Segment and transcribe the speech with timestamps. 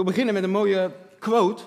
[0.00, 1.62] Wil beginnen met een mooie quote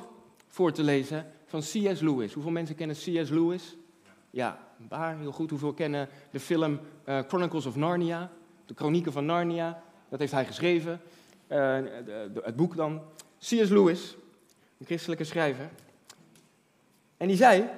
[0.47, 2.00] voor te lezen van C.S.
[2.00, 2.33] Lewis.
[2.33, 3.29] Hoeveel mensen kennen C.S.
[3.29, 3.75] Lewis?
[4.29, 5.50] Ja, een paar, heel goed.
[5.50, 8.32] Hoeveel kennen de film uh, Chronicles of Narnia?
[8.65, 9.83] De Chronieken van Narnia.
[10.09, 11.01] Dat heeft hij geschreven.
[11.47, 13.01] De, het boek dan.
[13.39, 13.69] C.S.
[13.69, 14.15] Lewis,
[14.79, 15.69] een christelijke schrijver.
[17.18, 17.69] En die zei: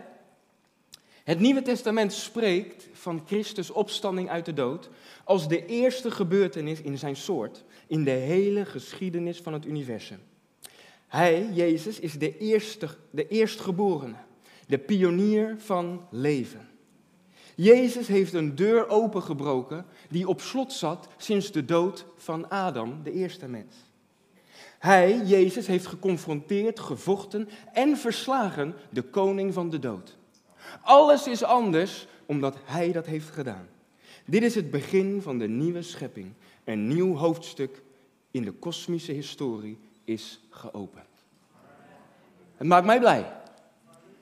[1.23, 4.89] Het Nieuwe Testament spreekt van Christus' opstanding uit de dood
[5.23, 10.19] als de eerste gebeurtenis in zijn soort in de hele geschiedenis van het universum.
[11.15, 14.15] Hij, Jezus, is de, eerste, de eerstgeborene,
[14.67, 16.67] de pionier van leven.
[17.55, 23.11] Jezus heeft een deur opengebroken die op slot zat sinds de dood van Adam, de
[23.11, 23.75] eerste mens.
[24.79, 30.17] Hij, Jezus, heeft geconfronteerd, gevochten en verslagen de koning van de dood.
[30.81, 33.67] Alles is anders omdat hij dat heeft gedaan.
[34.25, 36.33] Dit is het begin van de nieuwe schepping.
[36.63, 37.81] Een nieuw hoofdstuk
[38.31, 41.05] in de kosmische historie is geopend.
[42.55, 43.33] Het maakt mij blij.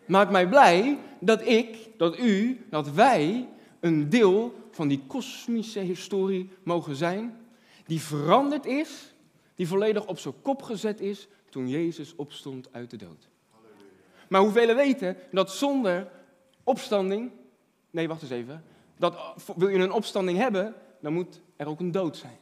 [0.06, 6.50] Maakt mij blij dat ik, dat u, dat wij een deel van die kosmische historie
[6.64, 7.38] mogen zijn,
[7.86, 9.14] die veranderd is,
[9.56, 13.30] die volledig op zijn kop gezet is toen Jezus opstond uit de dood.
[14.30, 16.08] Maar hoeveel weten dat zonder
[16.64, 17.32] opstanding,
[17.90, 18.64] nee wacht eens even,
[18.98, 19.16] dat
[19.56, 22.38] wil je een opstanding hebben, dan moet er ook een dood zijn.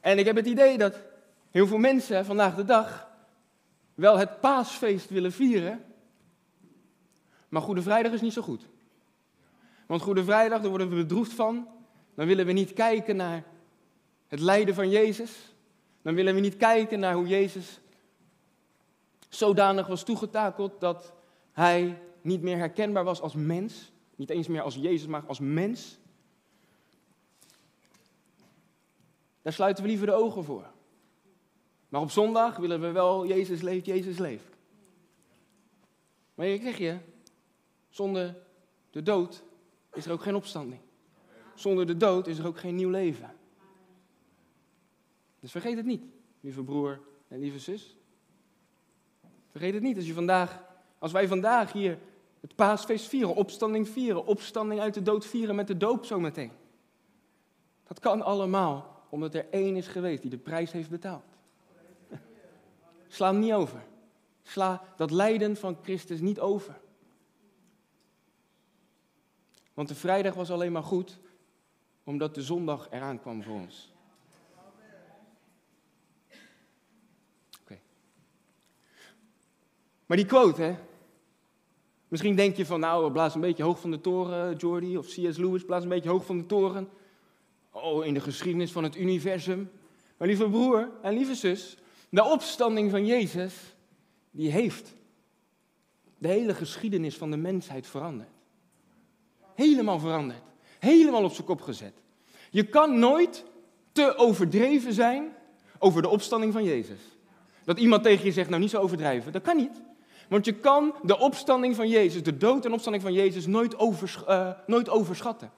[0.00, 1.00] En ik heb het idee dat
[1.50, 3.08] heel veel mensen vandaag de dag
[3.94, 5.84] wel het paasfeest willen vieren,
[7.48, 8.68] maar Goede Vrijdag is niet zo goed.
[9.86, 11.68] Want Goede Vrijdag, daar worden we bedroefd van.
[12.14, 13.44] Dan willen we niet kijken naar
[14.26, 15.54] het lijden van Jezus.
[16.02, 17.80] Dan willen we niet kijken naar hoe Jezus
[19.28, 21.12] zodanig was toegetakeld dat
[21.52, 23.92] hij niet meer herkenbaar was als mens.
[24.16, 25.98] Niet eens meer als Jezus, maar als mens.
[29.42, 30.72] Daar sluiten we liever de ogen voor.
[31.90, 34.56] Maar op zondag willen we wel Jezus leeft, Jezus leeft.
[36.34, 36.98] Maar je krijg je,
[37.88, 38.36] zonder
[38.90, 39.42] de dood
[39.92, 40.80] is er ook geen opstanding.
[41.54, 43.34] Zonder de dood is er ook geen nieuw leven.
[45.40, 46.02] Dus vergeet het niet,
[46.40, 47.96] lieve broer en lieve zus.
[49.48, 50.62] Vergeet het niet als, je vandaag,
[50.98, 51.98] als wij vandaag hier
[52.40, 56.52] het paasfeest vieren, opstanding vieren, opstanding uit de dood vieren met de doop zometeen.
[57.86, 61.29] Dat kan allemaal omdat er één is geweest die de prijs heeft betaald.
[63.10, 63.82] Sla hem niet over.
[64.42, 66.80] Sla dat lijden van Christus niet over.
[69.74, 71.18] Want de vrijdag was alleen maar goed
[72.04, 73.92] omdat de zondag eraan kwam voor ons.
[77.60, 77.78] Oké.
[80.06, 80.76] Maar die quote, hè.
[82.08, 85.36] Misschien denk je van, nou, blaas een beetje hoog van de toren, Jordi, of C.S.
[85.36, 86.88] Lewis, blaas een beetje hoog van de toren.
[87.70, 89.70] Oh, in de geschiedenis van het universum.
[90.16, 91.76] Maar lieve broer en lieve zus,
[92.10, 93.54] de opstanding van Jezus,
[94.30, 94.92] die heeft
[96.18, 98.28] de hele geschiedenis van de mensheid veranderd.
[99.54, 100.42] Helemaal veranderd.
[100.78, 101.92] Helemaal op zijn kop gezet.
[102.50, 103.44] Je kan nooit
[103.92, 105.32] te overdreven zijn
[105.78, 106.98] over de opstanding van Jezus.
[107.64, 109.82] Dat iemand tegen je zegt, nou niet zo overdrijven, dat kan niet.
[110.28, 113.74] Want je kan de opstanding van Jezus, de dood en opstanding van Jezus, nooit,
[114.28, 115.52] uh, nooit overschatten.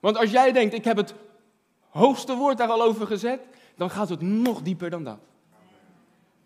[0.00, 1.14] Want als jij denkt, ik heb het
[1.88, 3.40] hoogste woord daar al over gezet,
[3.80, 5.18] dan gaat het nog dieper dan dat.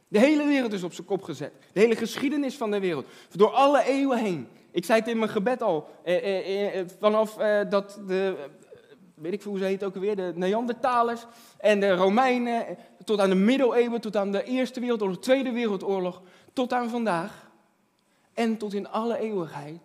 [0.09, 1.53] De hele wereld is op zijn kop gezet.
[1.73, 3.07] De hele geschiedenis van de wereld.
[3.31, 4.49] Door alle eeuwen heen.
[4.71, 5.89] Ik zei het in mijn gebed al.
[6.05, 8.49] Eh, eh, eh, vanaf eh, dat de,
[9.15, 11.27] weet ik hoe ze heet ook alweer, de Neandertalers
[11.59, 12.79] en de Romeinen.
[13.05, 16.23] Tot aan de middeleeuwen, tot aan de Eerste Wereldoorlog, Tweede Wereldoorlog.
[16.53, 17.51] Tot aan vandaag.
[18.33, 19.81] En tot in alle eeuwigheid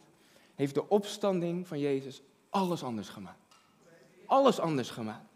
[0.55, 3.49] heeft de opstanding van Jezus alles anders gemaakt
[4.29, 5.28] alles anders gemaakt.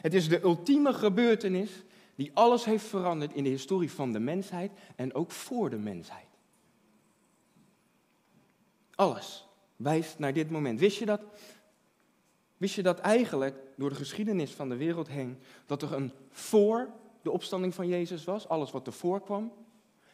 [0.00, 1.70] Het is de ultieme gebeurtenis
[2.14, 6.26] die alles heeft veranderd in de historie van de mensheid en ook voor de mensheid.
[8.94, 9.46] Alles
[9.76, 10.80] wijst naar dit moment.
[10.80, 11.20] Wist je dat?
[12.56, 16.90] Wist je dat eigenlijk door de geschiedenis van de wereld heen, dat er een voor
[17.22, 19.52] de opstanding van Jezus was, alles wat ervoor kwam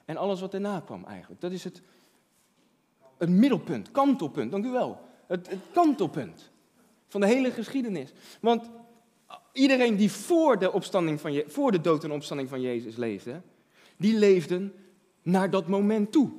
[0.04, 1.40] en alles wat erna kwam eigenlijk.
[1.40, 1.82] Dat is het,
[3.18, 5.00] het middelpunt, kantelpunt, dank u wel.
[5.26, 6.50] Het, het kantelpunt
[7.08, 8.12] van de hele geschiedenis.
[8.40, 8.70] Want
[9.52, 13.40] iedereen die voor de, opstanding van je, voor de dood en opstanding van Jezus leefde,
[13.96, 14.72] die leefden
[15.22, 16.30] naar dat moment toe.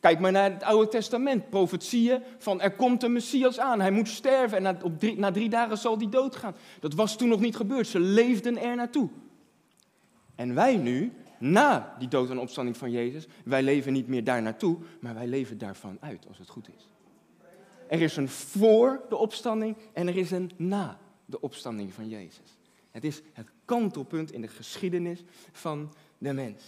[0.00, 4.08] Kijk maar naar het Oude Testament, profetieën van er komt een Messias aan, hij moet
[4.08, 6.54] sterven en na, op drie, na drie dagen zal hij doodgaan.
[6.80, 9.08] Dat was toen nog niet gebeurd, ze leefden er naartoe.
[10.34, 14.42] En wij nu, na die dood en opstanding van Jezus, wij leven niet meer daar
[14.42, 16.88] naartoe, maar wij leven daarvan uit, als het goed is.
[17.88, 20.98] Er is een voor de opstanding en er is een na
[21.30, 22.58] de opstanding van Jezus.
[22.90, 26.62] Het is het kantelpunt in de geschiedenis van de mens.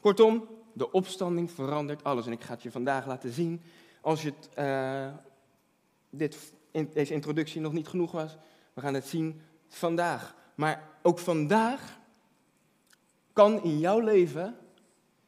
[0.00, 2.26] Kortom, de opstanding verandert alles.
[2.26, 3.62] En ik ga het je vandaag laten zien.
[4.00, 5.14] Als je het, uh,
[6.10, 6.52] dit,
[6.92, 8.36] deze introductie nog niet genoeg was,
[8.72, 10.34] we gaan het zien vandaag.
[10.54, 11.98] Maar ook vandaag
[13.32, 14.56] kan in jouw leven,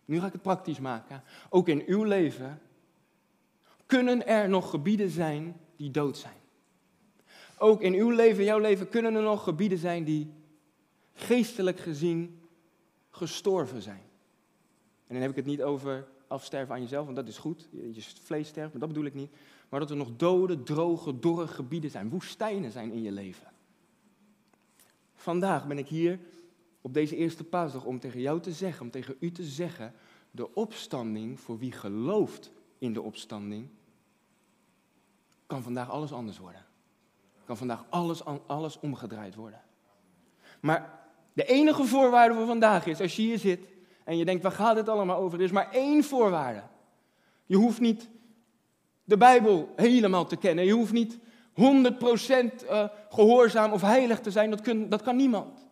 [0.04, 2.60] nu ga ik het praktisch maken, ook in uw leven,
[3.86, 6.41] kunnen er nog gebieden zijn die dood zijn.
[7.62, 10.32] Ook in uw leven, jouw leven, kunnen er nog gebieden zijn die
[11.12, 12.40] geestelijk gezien
[13.10, 14.02] gestorven zijn.
[15.06, 17.68] En dan heb ik het niet over afsterven aan jezelf, want dat is goed.
[17.70, 19.30] Je vlees sterft, maar dat bedoel ik niet.
[19.68, 23.52] Maar dat er nog dode, droge, dorre gebieden zijn, woestijnen zijn in je leven.
[25.14, 26.18] Vandaag ben ik hier
[26.80, 29.94] op deze eerste paasdag om tegen jou te zeggen, om tegen u te zeggen,
[30.30, 33.68] de opstanding voor wie gelooft in de opstanding,
[35.46, 36.70] kan vandaag alles anders worden.
[37.44, 39.60] Kan vandaag alles, alles omgedraaid worden.
[40.60, 41.00] Maar
[41.32, 43.66] de enige voorwaarde voor vandaag is, als je hier zit
[44.04, 45.38] en je denkt, waar gaat het allemaal over?
[45.38, 46.62] Er is maar één voorwaarde.
[47.46, 48.08] Je hoeft niet
[49.04, 50.64] de Bijbel helemaal te kennen.
[50.64, 51.22] Je hoeft niet 100%
[51.54, 54.50] eh, gehoorzaam of heilig te zijn.
[54.50, 55.68] Dat, dat kan niemand.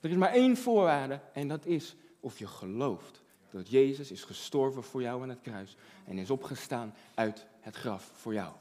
[0.00, 4.82] Er is maar één voorwaarde en dat is of je gelooft dat Jezus is gestorven
[4.82, 5.76] voor jou aan het kruis
[6.06, 8.52] en is opgestaan uit het graf voor jou.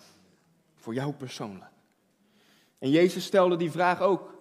[0.76, 1.72] Voor jou persoonlijk.
[2.80, 4.36] En Jezus stelde die vraag ook.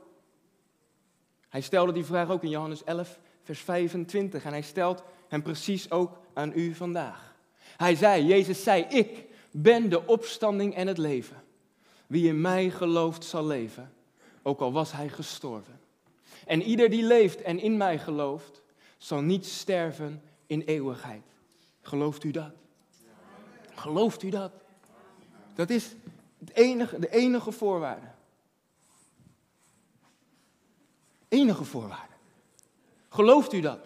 [1.48, 4.44] Hij stelde die vraag ook in Johannes 11, vers 25.
[4.44, 7.34] En hij stelt hem precies ook aan u vandaag.
[7.76, 11.44] Hij zei, Jezus zei, ik ben de opstanding en het leven.
[12.06, 13.92] Wie in mij gelooft zal leven,
[14.42, 15.80] ook al was hij gestorven.
[16.46, 18.62] En ieder die leeft en in mij gelooft,
[18.98, 21.22] zal niet sterven in eeuwigheid.
[21.80, 22.52] Gelooft u dat?
[23.74, 24.52] Gelooft u dat?
[25.54, 25.94] Dat is
[26.38, 28.06] het enige, de enige voorwaarde.
[31.36, 32.14] Enige voorwaarde.
[33.08, 33.78] Gelooft u dat?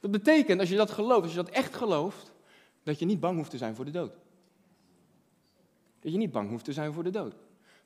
[0.00, 2.32] Dat betekent, als je dat gelooft, als je dat echt gelooft,
[2.82, 4.12] dat je niet bang hoeft te zijn voor de dood.
[6.00, 7.34] Dat je niet bang hoeft te zijn voor de dood.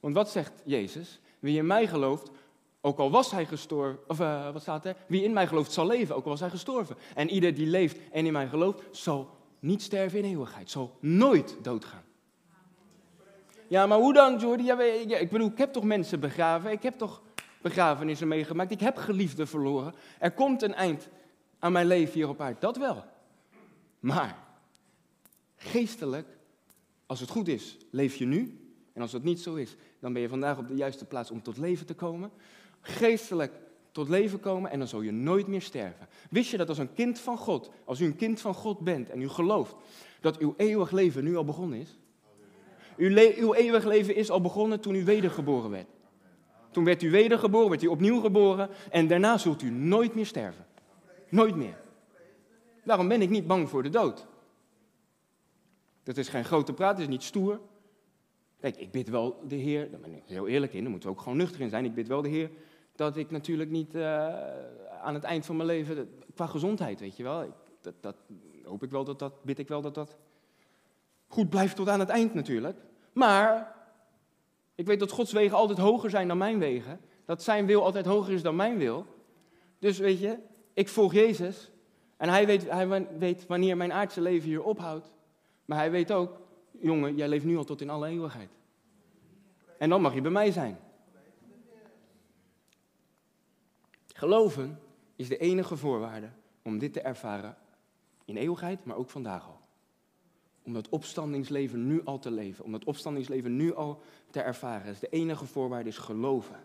[0.01, 1.21] Want wat zegt Jezus?
[1.39, 2.31] Wie in mij gelooft,
[2.81, 4.97] ook al was hij gestorven, of uh, wat staat er?
[5.07, 6.97] Wie in mij gelooft zal leven, ook al was hij gestorven.
[7.15, 11.57] En ieder die leeft en in mij gelooft, zal niet sterven in eeuwigheid, zal nooit
[11.63, 12.05] doodgaan.
[13.71, 14.71] Ja, maar hoe dan, Jordi?
[15.21, 17.23] Ik bedoel, ik heb toch mensen begraven, ik heb toch
[17.63, 19.95] begrafenissen meegemaakt, ik heb geliefden verloren.
[20.19, 21.09] Er komt een eind
[21.59, 23.05] aan mijn leven hier op aarde, dat wel.
[24.01, 24.39] Maar
[25.57, 26.27] geestelijk,
[27.07, 28.59] als het goed is, leef je nu.
[28.93, 31.43] En als dat niet zo is, dan ben je vandaag op de juiste plaats om
[31.43, 32.31] tot leven te komen.
[32.81, 33.53] Geestelijk
[33.93, 36.09] tot leven komen en dan zul je nooit meer sterven.
[36.31, 39.11] Wist je dat als een kind van God, als u een kind van God bent
[39.11, 39.75] en u gelooft
[40.21, 41.99] dat uw eeuwig leven nu al begonnen is?
[43.01, 45.87] Uw, uw eeuwig leven is al begonnen toen u wedergeboren werd.
[46.71, 50.67] Toen werd u wedergeboren, werd u opnieuw geboren en daarna zult u nooit meer sterven.
[51.29, 51.77] Nooit meer.
[52.85, 54.27] Daarom ben ik niet bang voor de dood.
[56.03, 57.61] Dat is geen grote praat, het is niet stoer.
[58.61, 61.15] Kijk, ik bid wel de Heer, daar ben ik heel eerlijk in, daar moeten we
[61.15, 61.85] ook gewoon nuchter in zijn.
[61.85, 62.51] Ik bid wel de Heer
[62.95, 64.03] dat ik natuurlijk niet uh,
[65.03, 68.17] aan het eind van mijn leven, qua gezondheid, weet je wel, ik, dat, dat,
[68.65, 70.17] hoop ik wel dat dat, bid ik wel dat dat
[71.29, 72.77] goed blijft tot aan het eind natuurlijk.
[73.13, 73.77] Maar
[74.75, 77.01] ik weet dat Gods wegen altijd hoger zijn dan mijn wegen.
[77.25, 79.07] Dat zijn wil altijd hoger is dan mijn wil.
[79.79, 80.39] Dus weet je,
[80.75, 81.71] ik volg Jezus.
[82.17, 85.13] En hij weet, hij weet wanneer mijn aardse leven hier ophoudt.
[85.65, 86.41] Maar hij weet ook,
[86.71, 88.51] jongen, jij leeft nu al tot in alle eeuwigheid.
[89.79, 90.79] En dan mag je bij mij zijn.
[94.15, 94.81] Geloven
[95.17, 96.31] is de enige voorwaarde
[96.63, 97.57] om dit te ervaren
[98.25, 99.60] in eeuwigheid, maar ook vandaag al.
[100.63, 104.97] Om dat opstandingsleven nu al te leven, om dat opstandingsleven nu al te ervaren.
[105.01, 106.57] de enige voorwaarde is geloven.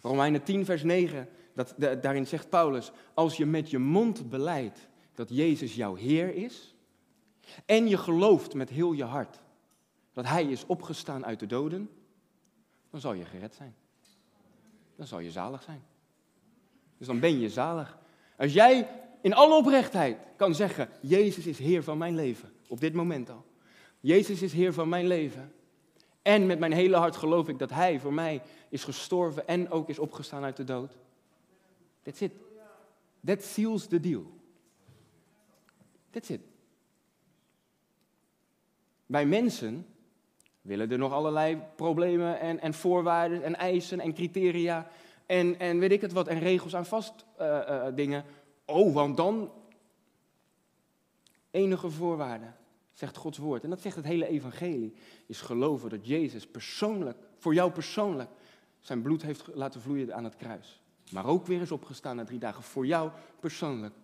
[0.00, 5.28] Romeinen 10, vers 9, dat, daarin zegt Paulus, als je met je mond beleidt dat
[5.28, 6.74] Jezus jouw Heer is,
[7.66, 9.40] en je gelooft met heel je hart
[10.12, 11.90] dat Hij is opgestaan uit de doden,
[12.90, 13.74] dan zal je gered zijn.
[14.96, 15.82] Dan zal je zalig zijn.
[16.96, 17.98] Dus dan ben je zalig.
[18.36, 18.88] Als jij
[19.20, 23.44] in alle oprechtheid kan zeggen, Jezus is Heer van mijn leven, op dit moment al.
[24.00, 25.52] Jezus is Heer van mijn leven.
[26.22, 29.88] En met mijn hele hart geloof ik dat Hij voor mij is gestorven en ook
[29.88, 30.96] is opgestaan uit de dood.
[32.02, 32.32] That's it.
[33.24, 34.26] That seals the deal.
[36.10, 36.40] That's it.
[39.06, 39.86] Bij mensen
[40.60, 44.88] willen er nog allerlei problemen en, en voorwaarden en eisen en criteria
[45.28, 48.24] en, en weet ik het wat, en regels aan vast uh, uh, dingen.
[48.70, 49.52] Oh, want dan
[51.50, 52.52] enige voorwaarde,
[52.92, 53.64] zegt Gods woord.
[53.64, 54.94] En dat zegt het hele evangelie,
[55.26, 58.30] is geloven dat Jezus persoonlijk voor jou persoonlijk,
[58.80, 60.80] zijn bloed heeft laten vloeien aan het kruis.
[61.10, 63.10] Maar ook weer is opgestaan na drie dagen voor jou
[63.40, 63.94] persoonlijk.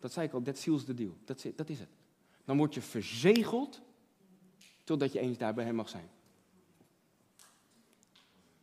[0.00, 1.16] Dat zei ik al, that seals the deal.
[1.24, 1.88] Dat dat is het.
[2.44, 3.80] Dan word je verzegeld
[4.84, 6.08] totdat je eens daar bij hem mag zijn.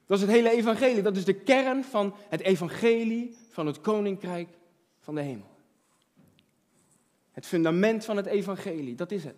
[0.06, 1.02] Dat is het hele evangelie.
[1.02, 4.50] Dat is de kern van het evangelie van het koninkrijk
[5.04, 5.52] van de hemel.
[7.32, 9.36] Het fundament van het evangelie, dat is het.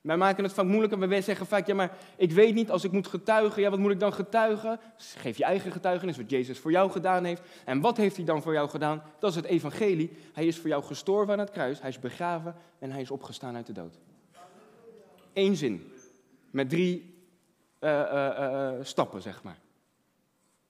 [0.00, 1.08] Wij maken het vaak moeilijker.
[1.08, 3.90] Wij zeggen vaak, ja maar ik weet niet, als ik moet getuigen, ja wat moet
[3.90, 4.80] ik dan getuigen?
[4.96, 7.42] Geef je eigen getuigenis, wat Jezus voor jou gedaan heeft.
[7.64, 9.02] En wat heeft hij dan voor jou gedaan?
[9.18, 10.10] Dat is het evangelie.
[10.32, 13.56] Hij is voor jou gestorven aan het kruis, hij is begraven en hij is opgestaan
[13.56, 13.98] uit de dood.
[15.32, 15.92] Eén zin,
[16.50, 17.14] met drie
[17.80, 19.58] uh, uh, uh, stappen, zeg maar.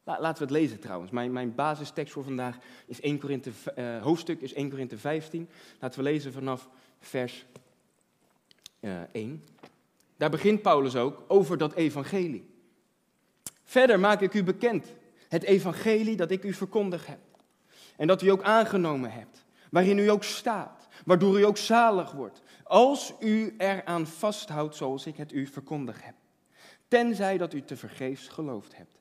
[0.05, 1.11] Laten we het lezen trouwens.
[1.11, 5.49] Mijn, mijn basistekst voor vandaag is 1 Korinthe, uh, hoofdstuk is 1 Korinthe 15.
[5.81, 6.69] Laten we lezen vanaf
[7.01, 7.47] vers
[8.81, 9.45] uh, 1.
[10.17, 12.49] Daar begint Paulus ook over dat evangelie.
[13.65, 14.93] Verder maak ik u bekend
[15.29, 17.19] het evangelie dat ik u verkondigd heb.
[17.97, 19.45] En dat u ook aangenomen hebt.
[19.71, 20.89] Waarin u ook staat.
[21.05, 22.43] Waardoor u ook zalig wordt.
[22.63, 26.15] Als u eraan vasthoudt zoals ik het u verkondigd heb.
[26.89, 29.00] Tenzij dat u te vergeefs geloofd hebt.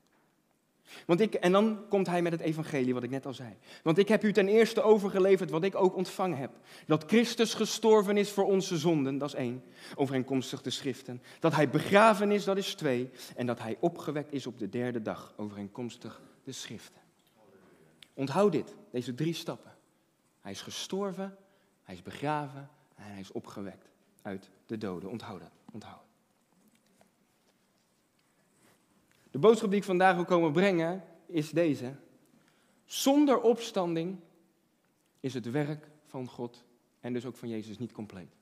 [1.05, 3.58] Want ik, en dan komt hij met het evangelie, wat ik net al zei.
[3.84, 6.51] Want ik heb u ten eerste overgeleverd wat ik ook ontvangen heb.
[6.86, 9.63] Dat Christus gestorven is voor onze zonden, dat is één,
[9.96, 11.22] overeenkomstig de schriften.
[11.39, 13.10] Dat hij begraven is, dat is twee.
[13.36, 17.01] En dat hij opgewekt is op de derde dag, overeenkomstig de schriften.
[18.13, 19.72] Onthoud dit, deze drie stappen.
[20.41, 21.38] Hij is gestorven,
[21.84, 23.89] hij is begraven en hij is opgewekt
[24.22, 25.10] uit de doden.
[25.10, 26.09] Onthoud dat, onthoud.
[29.32, 31.96] De boodschap die ik vandaag wil komen brengen is deze.
[32.86, 34.20] Zonder opstanding
[35.20, 36.64] is het werk van God
[37.00, 38.36] en dus ook van Jezus niet compleet.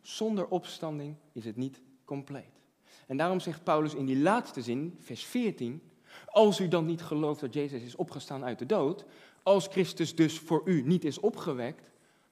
[0.00, 2.60] Zonder opstanding is het niet compleet.
[3.06, 5.82] En daarom zegt Paulus in die laatste zin, vers 14,
[6.26, 9.04] als u dan niet gelooft dat Jezus is opgestaan uit de dood,
[9.42, 11.90] als Christus dus voor u niet is opgewekt,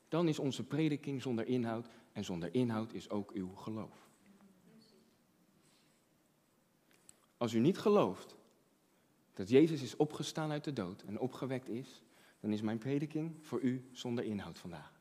[0.09, 4.06] dan is onze prediking zonder inhoud en zonder inhoud is ook uw geloof.
[7.37, 8.37] Als u niet gelooft
[9.35, 12.03] dat Jezus is opgestaan uit de dood en opgewekt is,
[12.41, 15.01] dan is mijn prediking voor u zonder inhoud vandaag.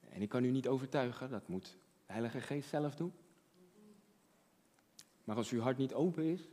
[0.00, 3.12] En ik kan u niet overtuigen, dat moet de Heilige Geest zelf doen.
[5.24, 6.48] Maar als uw hart niet open is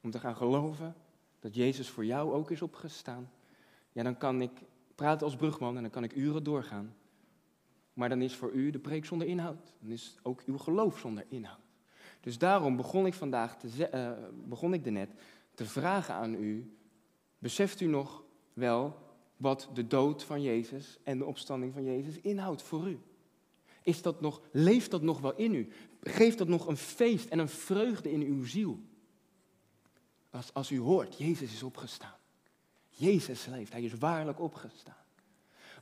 [0.00, 0.94] om te gaan geloven
[1.38, 3.30] dat Jezus voor jou ook is opgestaan,
[3.92, 4.50] ja, dan kan ik
[4.94, 6.96] praten als brugman en dan kan ik uren doorgaan.
[7.92, 9.74] Maar dan is voor u de preek zonder inhoud.
[9.80, 11.67] Dan is ook uw geloof zonder inhoud.
[12.20, 14.10] Dus daarom begon ik vandaag, te, uh,
[14.48, 15.10] begon ik net
[15.54, 16.76] te vragen aan u,
[17.38, 19.06] beseft u nog wel
[19.36, 22.98] wat de dood van Jezus en de opstanding van Jezus inhoudt voor u?
[23.82, 25.68] Is dat nog, leeft dat nog wel in u?
[26.00, 28.80] Geeft dat nog een feest en een vreugde in uw ziel?
[30.30, 32.16] Als, als u hoort, Jezus is opgestaan.
[32.88, 35.04] Jezus leeft, hij is waarlijk opgestaan.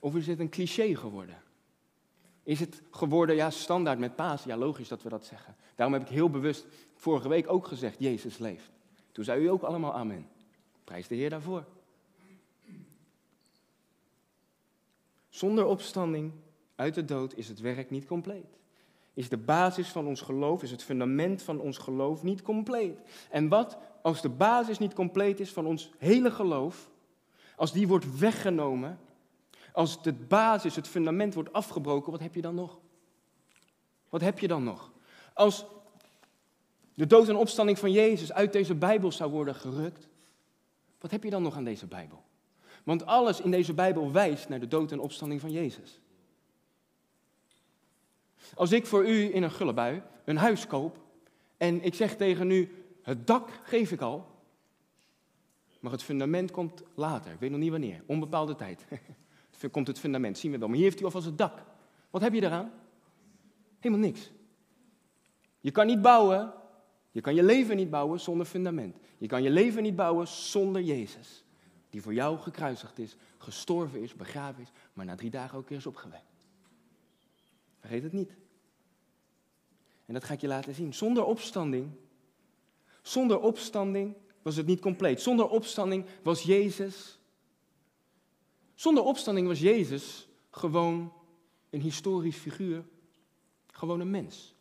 [0.01, 1.43] Of is het een cliché geworden?
[2.47, 4.45] Is het geworden, ja, standaard met paas?
[4.45, 5.57] Ja, logisch dat we dat zeggen.
[5.75, 8.71] Daarom heb ik heel bewust vorige week ook gezegd, Jezus leeft.
[9.13, 10.29] Toen zei u ook allemaal amen.
[10.85, 11.65] Prijs de Heer daarvoor.
[15.29, 16.33] Zonder opstanding
[16.75, 18.59] uit de dood is het werk niet compleet.
[19.15, 22.99] Is de basis van ons geloof, is het fundament van ons geloof niet compleet.
[23.31, 26.91] En wat als de basis niet compleet is van ons hele geloof,
[27.57, 28.99] als die wordt weggenomen,
[29.77, 32.79] als de basis, het fundament wordt afgebroken, wat heb je dan nog?
[34.09, 34.93] Wat heb je dan nog?
[35.35, 35.65] Als
[36.95, 40.09] de dood en opstanding van Jezus uit deze Bijbel zou worden gerukt,
[41.01, 42.25] wat heb je dan nog aan deze Bijbel?
[42.85, 46.01] Want alles in deze Bijbel wijst naar de dood en opstanding van Jezus.
[48.55, 50.99] Als ik voor u in een gullebui een huis koop
[51.57, 54.27] en ik zeg tegen u, het dak geef ik al,
[55.81, 58.87] maar het fundament komt later, ik weet nog niet wanneer, onbepaalde tijd.
[59.71, 60.69] komt het fundament, zien we wel.
[60.69, 61.63] Maar hier heeft u alvast het dak.
[62.11, 62.73] Wat heb je eraan?
[63.79, 64.31] Helemaal niks.
[65.61, 66.53] Je kan niet bouwen,
[67.11, 68.97] je kan je leven niet bouwen zonder fundament.
[69.19, 71.45] Je kan je leven niet bouwen zonder Jezus.
[71.91, 75.79] Die voor jou gekruisigd is, gestorven is, begraven is, maar na drie dagen ook weer
[75.79, 76.25] is opgewekt.
[77.81, 78.31] Vergeet het niet.
[80.07, 80.95] En dat ga ik je laten zien.
[80.95, 81.91] Zonder opstanding,
[83.03, 85.21] zonder opstanding was het niet compleet.
[85.21, 87.19] Zonder opstanding was Jezus
[88.77, 91.13] zonder opstanding was Jezus gewoon
[91.71, 92.85] een historisch figuur,
[93.67, 94.55] gewoon een mens.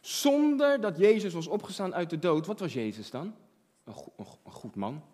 [0.00, 3.34] Zonder dat Jezus was opgestaan uit de dood, wat was Jezus dan?
[3.84, 5.04] Een, een, goed man,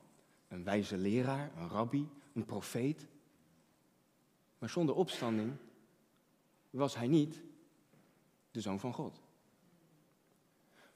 [0.48, 3.06] een wijze leraar, een rabbi, een profeet.
[4.58, 5.52] Maar zonder opstanding
[6.70, 7.42] was hij niet
[8.50, 9.20] de zoon van God.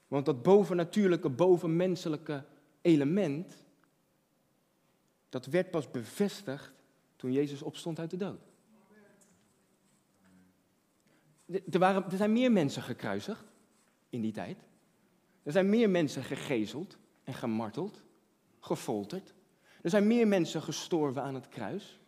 [0.07, 2.45] Want dat bovennatuurlijke, bovenmenselijke
[2.81, 3.65] element,
[5.29, 6.78] dat werd pas bevestigd
[7.19, 8.41] toen Jezus opstond uit de dood.
[11.71, 13.45] Er, waren, er zijn meer mensen gekruisigd
[14.09, 14.65] in die tijd.
[15.43, 18.03] Er zijn meer mensen gegezeld en gemarteld,
[18.59, 19.33] gefolterd.
[19.81, 21.99] Er zijn meer mensen gestorven aan het kruis.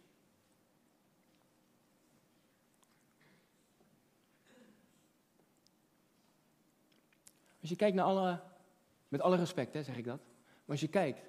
[7.62, 8.42] Als je kijkt naar alle,
[9.08, 11.22] met alle respect hè, zeg ik dat, maar als je kijkt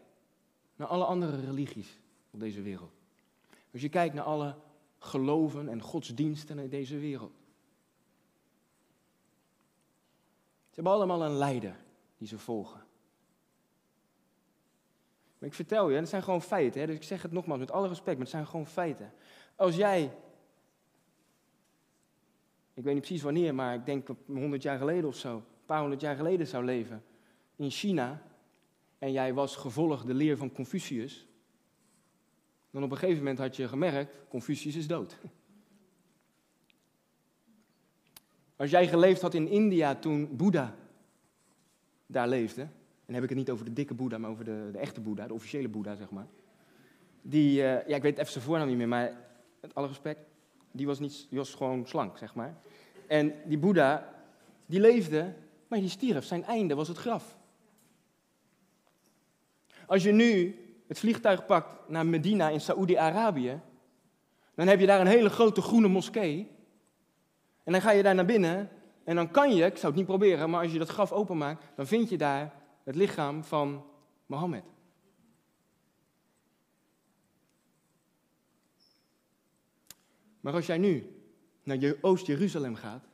[0.77, 1.99] naar alle andere religies
[2.31, 3.02] op deze wereld,
[3.73, 4.57] als je kijkt naar alle
[4.99, 7.33] geloven en godsdiensten in deze wereld,
[10.69, 11.77] ze hebben allemaal een leider
[12.17, 12.85] die ze volgen.
[15.39, 17.71] Maar ik vertel je, het zijn gewoon feiten, hè, dus ik zeg het nogmaals met
[17.71, 19.13] alle respect, maar het zijn gewoon feiten.
[19.57, 20.17] Als jij
[22.75, 26.01] ik weet niet precies wanneer, maar ik denk 100 jaar geleden of zo, paar honderd
[26.01, 27.05] jaar geleden zou leven
[27.57, 28.23] in China
[28.99, 31.27] en jij was gevolgd de leer van Confucius,
[32.73, 35.19] dan op een gegeven moment had je gemerkt, Confucius is dood.
[38.57, 40.75] Als jij geleefd had in India toen Boeddha
[42.07, 42.69] daar leefde,
[43.07, 45.27] en heb ik het niet over de dikke Boeddha, maar over de, de echte Boeddha,
[45.27, 46.27] de officiële Boeddha, zeg maar.
[47.23, 49.17] Die, uh, ja, ik weet even zijn voornaam niet meer, maar
[49.61, 50.21] met alle respect,
[50.71, 52.57] die was, niet, die was gewoon slank, zeg maar.
[53.07, 54.15] En die Boeddha,
[54.67, 55.35] die leefde
[55.73, 56.25] maar die stierf.
[56.25, 57.39] Zijn einde was het graf.
[59.87, 60.57] Als je nu
[60.93, 63.61] het vliegtuig pakt naar Medina in Saoedi-Arabië,
[64.55, 66.51] dan heb je daar een hele grote groene moskee.
[67.65, 68.71] En dan ga je daar naar binnen
[69.05, 71.65] en dan kan je, ik zou het niet proberen, maar als je dat graf openmaakt,
[71.77, 73.85] dan vind je daar het lichaam van
[74.27, 74.65] Mohammed.
[80.41, 81.23] Maar als jij nu
[81.63, 83.05] naar Oost-Jeruzalem gaat,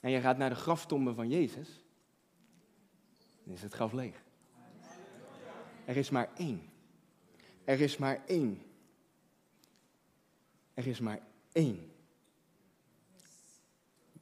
[0.00, 1.84] en je gaat naar de graftombe van Jezus,
[3.44, 4.21] dan is het graf leeg.
[5.84, 6.62] Er is maar één.
[7.64, 8.62] Er is maar één.
[10.74, 11.20] Er is maar
[11.52, 11.90] één.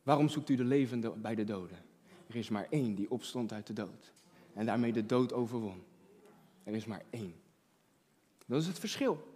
[0.02, 1.78] Waarom zoekt u de levende bij de doden?
[2.26, 4.12] Er is maar één die opstond uit de dood.
[4.54, 5.82] En daarmee de dood overwon.
[6.64, 7.34] Er is maar één.
[8.46, 9.28] Dat is het verschil.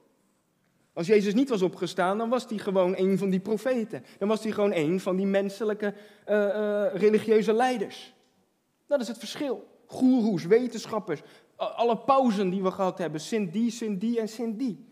[0.92, 4.04] Als Jezus niet was opgestaan, dan was hij gewoon een van die profeten.
[4.18, 5.94] Dan was hij gewoon een van die menselijke
[6.28, 8.14] uh, uh, religieuze leiders.
[8.86, 9.66] Dat is het verschil.
[9.86, 11.20] Goeroes, wetenschappers,
[11.56, 14.84] alle pauzen die we gehad hebben, sint die, sint die en sint die.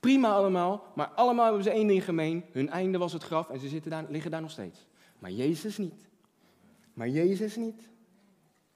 [0.00, 2.44] Prima allemaal, maar allemaal hebben ze één ding gemeen.
[2.52, 4.86] Hun einde was het graf en ze zitten daar, liggen daar nog steeds.
[5.18, 6.08] Maar Jezus niet.
[6.94, 7.88] Maar Jezus niet.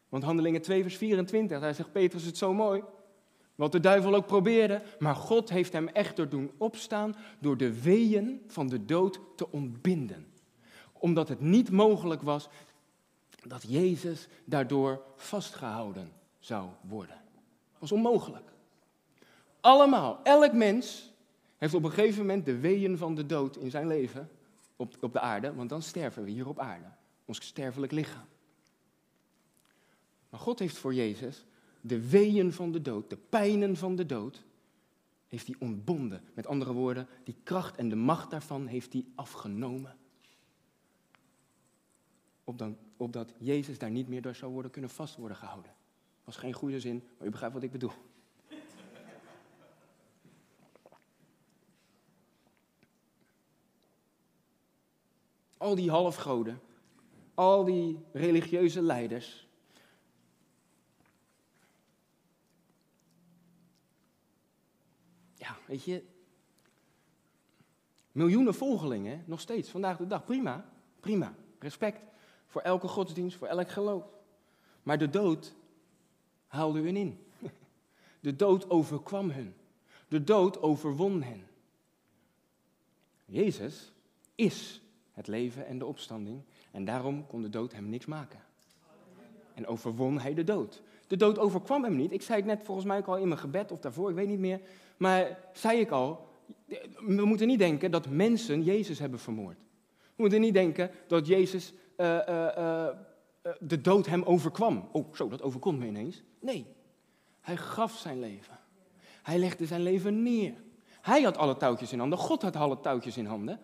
[0.09, 2.83] Want Handelingen 2 vers 24, daar zegt Petrus het zo mooi.
[3.55, 8.43] Wat de duivel ook probeerde, maar God heeft hem echter doen opstaan door de weeën
[8.47, 10.27] van de dood te ontbinden.
[10.93, 12.49] Omdat het niet mogelijk was
[13.47, 16.13] dat Jezus daardoor vastgehouden
[16.45, 17.17] zou worden.
[17.73, 18.53] Dat was onmogelijk.
[19.61, 21.13] Allemaal, elk mens
[21.57, 24.31] heeft op een gegeven moment de weeën van de dood in zijn leven
[24.77, 26.87] op, op de aarde, want dan sterven we hier op aarde,
[27.25, 28.27] ons sterfelijk lichaam.
[30.29, 31.45] Maar God heeft voor Jezus
[31.81, 34.45] de weeën van de dood, de pijnen van de dood,
[35.29, 36.23] heeft hij ontbonden.
[36.35, 39.97] Met andere woorden, die kracht en de macht daarvan heeft hij afgenomen.
[42.45, 45.73] Opdat, opdat Jezus daar niet meer door zou worden kunnen vast worden gehouden.
[46.25, 47.93] Was geen goede zin, maar u begrijpt wat ik bedoel.
[55.57, 56.61] Al die halfgoden,
[57.35, 59.49] al die religieuze leiders,
[65.35, 66.05] ja, weet je,
[68.13, 71.35] miljoenen volgelingen, nog steeds, vandaag de dag, prima, prima.
[71.59, 72.01] Respect
[72.47, 74.05] voor elke godsdienst, voor elk geloof.
[74.83, 75.55] Maar de dood
[76.55, 77.19] haalde hun in.
[78.21, 79.55] De dood overkwam hun.
[80.09, 81.47] De dood overwon hen.
[83.25, 83.93] Jezus
[84.35, 88.41] is het leven en de opstanding en daarom kon de dood hem niks maken.
[89.55, 90.83] En overwon hij de dood.
[91.07, 92.13] De dood overkwam hem niet.
[92.13, 94.29] Ik zei het net volgens mij ook al in mijn gebed of daarvoor, ik weet
[94.29, 94.61] niet meer.
[94.97, 96.29] Maar zei ik al,
[97.01, 99.57] we moeten niet denken dat mensen Jezus hebben vermoord.
[99.99, 102.89] We moeten niet denken dat Jezus uh, uh, uh,
[103.59, 104.89] de dood hem overkwam.
[104.93, 106.23] Oh, zo, dat overkomt me ineens.
[106.41, 106.67] Nee,
[107.41, 108.59] hij gaf zijn leven.
[109.23, 110.55] Hij legde zijn leven neer.
[111.01, 112.19] Hij had alle touwtjes in handen.
[112.19, 113.61] God had alle touwtjes in handen.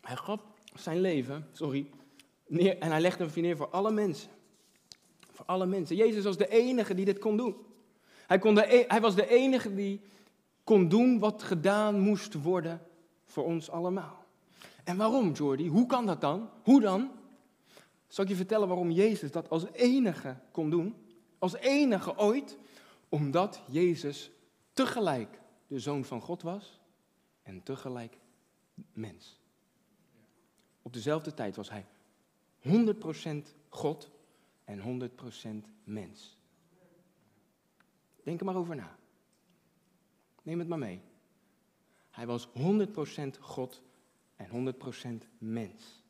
[0.00, 0.40] Hij gaf
[0.74, 1.90] zijn leven, sorry,
[2.46, 4.30] neer en hij legde hem neer voor alle mensen.
[5.30, 5.96] Voor alle mensen.
[5.96, 7.56] Jezus was de enige die dit kon doen.
[8.26, 10.00] Hij, kon de, e- hij was de enige die
[10.64, 12.88] kon doen wat gedaan moest worden
[13.30, 14.24] voor ons allemaal.
[14.84, 15.68] En waarom, Jordi?
[15.68, 16.50] Hoe kan dat dan?
[16.62, 17.10] Hoe dan?
[18.08, 20.94] Zal ik je vertellen waarom Jezus dat als enige kon doen?
[21.38, 22.58] Als enige ooit?
[23.08, 24.30] Omdat Jezus
[24.72, 26.80] tegelijk de zoon van God was
[27.42, 28.18] en tegelijk
[28.92, 29.40] mens.
[30.82, 31.86] Op dezelfde tijd was hij
[32.62, 34.10] 100% God
[34.64, 35.10] en
[35.64, 36.38] 100% mens.
[38.22, 38.98] Denk er maar over na.
[40.42, 41.02] Neem het maar mee.
[42.10, 42.50] Hij was 100%
[43.40, 43.82] God
[44.36, 46.02] en 100% mens.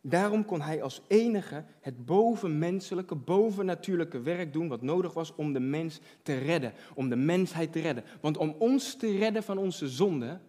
[0.00, 5.60] Daarom kon hij als enige het bovenmenselijke, bovennatuurlijke werk doen wat nodig was om de
[5.60, 8.04] mens te redden, om de mensheid te redden.
[8.20, 10.40] Want om ons te redden van onze zonde,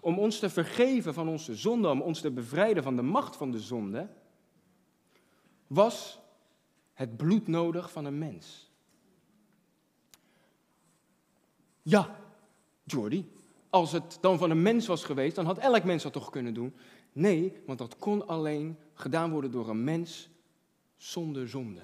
[0.00, 3.50] om ons te vergeven van onze zonde, om ons te bevrijden van de macht van
[3.50, 4.08] de zonde,
[5.66, 6.20] was
[6.92, 8.70] het bloed nodig van een mens.
[11.82, 12.16] Ja,
[12.84, 13.30] Jordi,
[13.70, 16.54] als het dan van een mens was geweest, dan had elk mens dat toch kunnen
[16.54, 16.74] doen.
[17.12, 20.30] Nee, want dat kon alleen gedaan worden door een mens
[20.96, 21.82] zonder zonde.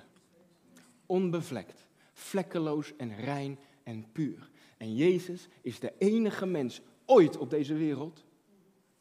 [1.06, 4.50] Onbevlekt, vlekkeloos en rein en puur.
[4.76, 8.24] En Jezus is de enige mens ooit op deze wereld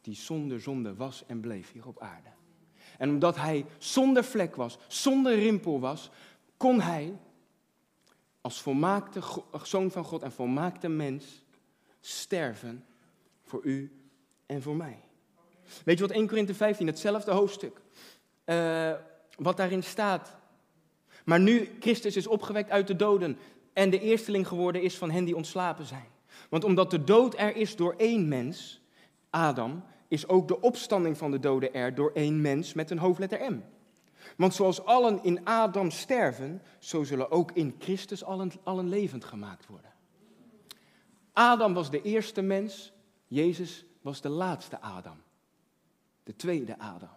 [0.02, 2.30] die zonder zonde was en bleef hier op aarde.
[2.98, 6.10] En omdat hij zonder vlek was, zonder rimpel was,
[6.58, 7.18] kon hij
[8.42, 9.22] als volmaakte
[9.64, 11.43] zoon van God en volmaakte mens
[12.06, 12.86] sterven
[13.44, 13.92] voor u
[14.46, 15.00] en voor mij.
[15.86, 17.82] Weet je wat 1 Korinthe 15, hetzelfde hoofdstuk,
[18.46, 18.92] uh,
[19.38, 20.36] wat daarin staat.
[21.26, 23.38] Maar nu Christus is opgewekt uit de doden
[23.74, 26.08] en de eersteling geworden is van hen die ontslapen zijn.
[26.50, 28.82] Want omdat de dood er is door één mens,
[29.30, 33.52] Adam, is ook de opstanding van de doden er door één mens met een hoofdletter
[33.52, 33.60] M.
[34.38, 39.68] Want zoals allen in Adam sterven, zo zullen ook in Christus allen, allen levend gemaakt
[39.68, 39.93] worden.
[41.34, 42.94] Adam was de eerste mens,
[43.28, 45.18] Jezus was de laatste Adam.
[46.24, 47.10] De tweede Adam.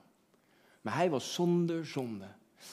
[0.81, 2.29] Maar hij was zonder zonde.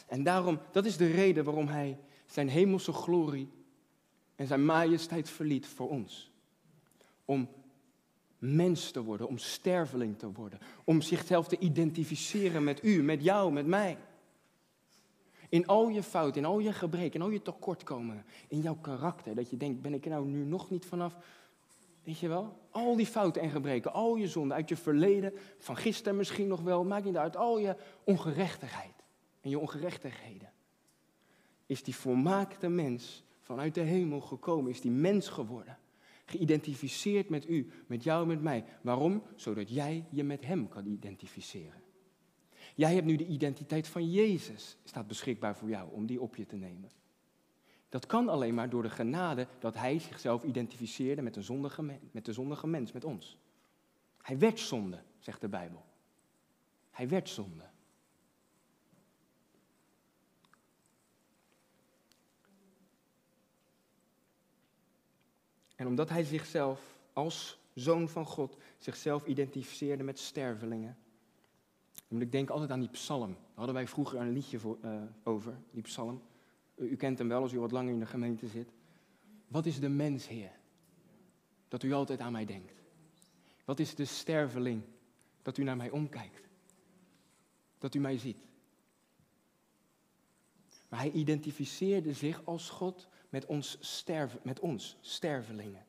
[0.08, 3.50] En daarom, dat is de reden waarom hij zijn hemelse glorie
[4.36, 6.32] en zijn majesteit verliet voor ons.
[7.26, 7.50] Om
[8.38, 13.52] mens te worden, om sterveling te worden, om zichzelf te identificeren met u, met jou,
[13.52, 13.98] met mij.
[15.54, 19.36] In al je fouten, in al je gebreken, in al je tekortkomingen, in jouw karakter,
[19.36, 21.16] dat je denkt, ben ik er nou nu nog niet vanaf?
[22.04, 22.58] Weet je wel?
[22.70, 26.62] Al die fouten en gebreken, al je zonden uit je verleden, van gisteren misschien nog
[26.62, 29.04] wel, maakt niet uit, al je ongerechtigheid
[29.42, 30.52] en je ongerechtigheden.
[31.66, 35.78] Is die volmaakte mens vanuit de hemel gekomen, is die mens geworden.
[36.26, 38.66] Geïdentificeerd met u, met jou, met mij.
[38.82, 39.24] Waarom?
[39.36, 41.83] Zodat jij je met hem kan identificeren.
[42.74, 46.46] Jij hebt nu de identiteit van Jezus, staat beschikbaar voor jou om die op je
[46.46, 46.92] te nemen.
[47.90, 52.26] Dat kan alleen maar door de genade dat hij zichzelf identificeerde met, een zondige, met
[52.26, 53.38] de zondige mens, met ons.
[54.22, 55.86] Hij werd zonde, zegt de Bijbel.
[56.92, 57.64] Hij werd zonde.
[65.76, 70.98] En omdat hij zichzelf als zoon van God zichzelf identificeerde met stervelingen.
[72.22, 73.34] Ik denk altijd aan die psalm.
[73.34, 76.22] Daar hadden wij vroeger een liedje voor, uh, over, die psalm.
[76.76, 78.74] U kent hem wel als u wat langer in de gemeente zit.
[79.48, 80.52] Wat is de mens, Heer?
[81.68, 82.74] Dat u altijd aan mij denkt.
[83.66, 84.84] Wat is de sterveling?
[85.42, 86.50] Dat u naar mij omkijkt.
[87.78, 88.38] Dat u mij ziet.
[90.90, 94.04] Maar hij identificeerde zich als God met ons,
[94.44, 95.86] met ons stervelingen.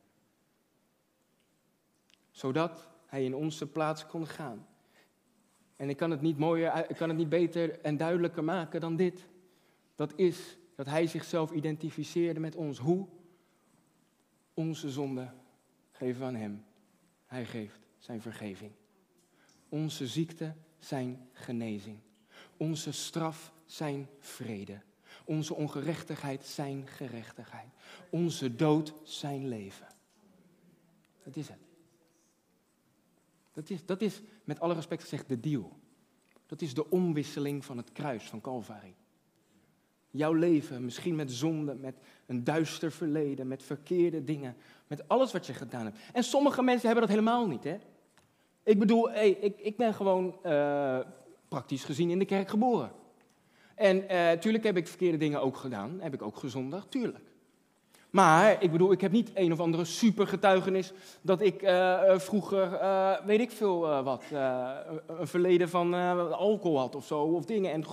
[2.31, 4.67] Zodat hij in onze plaats kon gaan.
[5.77, 8.97] En ik kan het niet mooier, ik kan het niet beter en duidelijker maken dan
[8.97, 9.27] dit.
[9.95, 12.79] Dat is dat hij zichzelf identificeerde met ons.
[12.79, 13.07] Hoe?
[14.55, 15.31] Onze zonde
[15.91, 16.65] geven we aan hem.
[17.27, 18.73] Hij geeft zijn vergeving.
[19.69, 21.99] Onze ziekte zijn genezing.
[22.57, 24.83] Onze straf zijn vrede.
[25.25, 27.69] Onze ongerechtigheid zijn gerechtigheid.
[28.11, 29.87] Onze dood zijn leven.
[31.23, 31.64] Dat is het.
[33.55, 35.79] Dat is, dat is met alle respect gezegd de deal.
[36.47, 38.95] Dat is de omwisseling van het kruis van Calvary
[40.17, 41.95] jouw leven, misschien met zonde, met
[42.27, 45.99] een duister verleden, met verkeerde dingen, met alles wat je gedaan hebt.
[46.13, 47.77] En sommige mensen hebben dat helemaal niet, hè?
[48.63, 50.99] Ik bedoel, ik, ik ben gewoon uh,
[51.49, 52.93] praktisch gezien in de kerk geboren.
[53.75, 57.34] En uh, tuurlijk heb ik verkeerde dingen ook gedaan, heb ik ook gezondigd, tuurlijk.
[58.15, 62.79] Maar ik bedoel, ik heb niet een of andere supergetuigenis dat ik uh, vroeger,
[63.25, 64.25] weet ik veel wat,
[65.07, 65.95] een verleden van
[66.33, 67.73] alcohol had of zo, of dingen.
[67.73, 67.85] En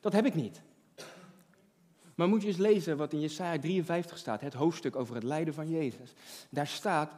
[0.00, 0.62] dat heb ik niet.
[2.14, 5.54] Maar moet je eens lezen wat in Jesaja 53 staat, het hoofdstuk over het lijden
[5.54, 6.12] van Jezus.
[6.50, 7.12] Daar staat,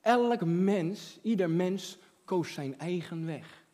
[0.00, 3.64] Elk mens, ieder mens koos zijn eigen weg.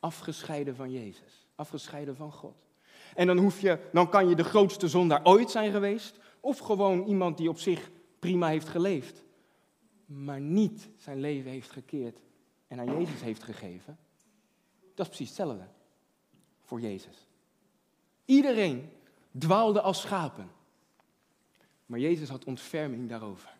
[0.00, 2.56] Afgescheiden van Jezus, afgescheiden van God.
[3.14, 7.04] En dan, hoef je, dan kan je de grootste zondaar ooit zijn geweest, of gewoon
[7.04, 9.24] iemand die op zich prima heeft geleefd,
[10.04, 12.18] maar niet zijn leven heeft gekeerd
[12.66, 13.98] en aan Jezus heeft gegeven.
[14.94, 15.68] Dat is precies hetzelfde
[16.62, 17.28] voor Jezus.
[18.24, 18.90] Iedereen
[19.38, 20.50] dwaalde als schapen.
[21.86, 23.58] Maar Jezus had ontferming daarover.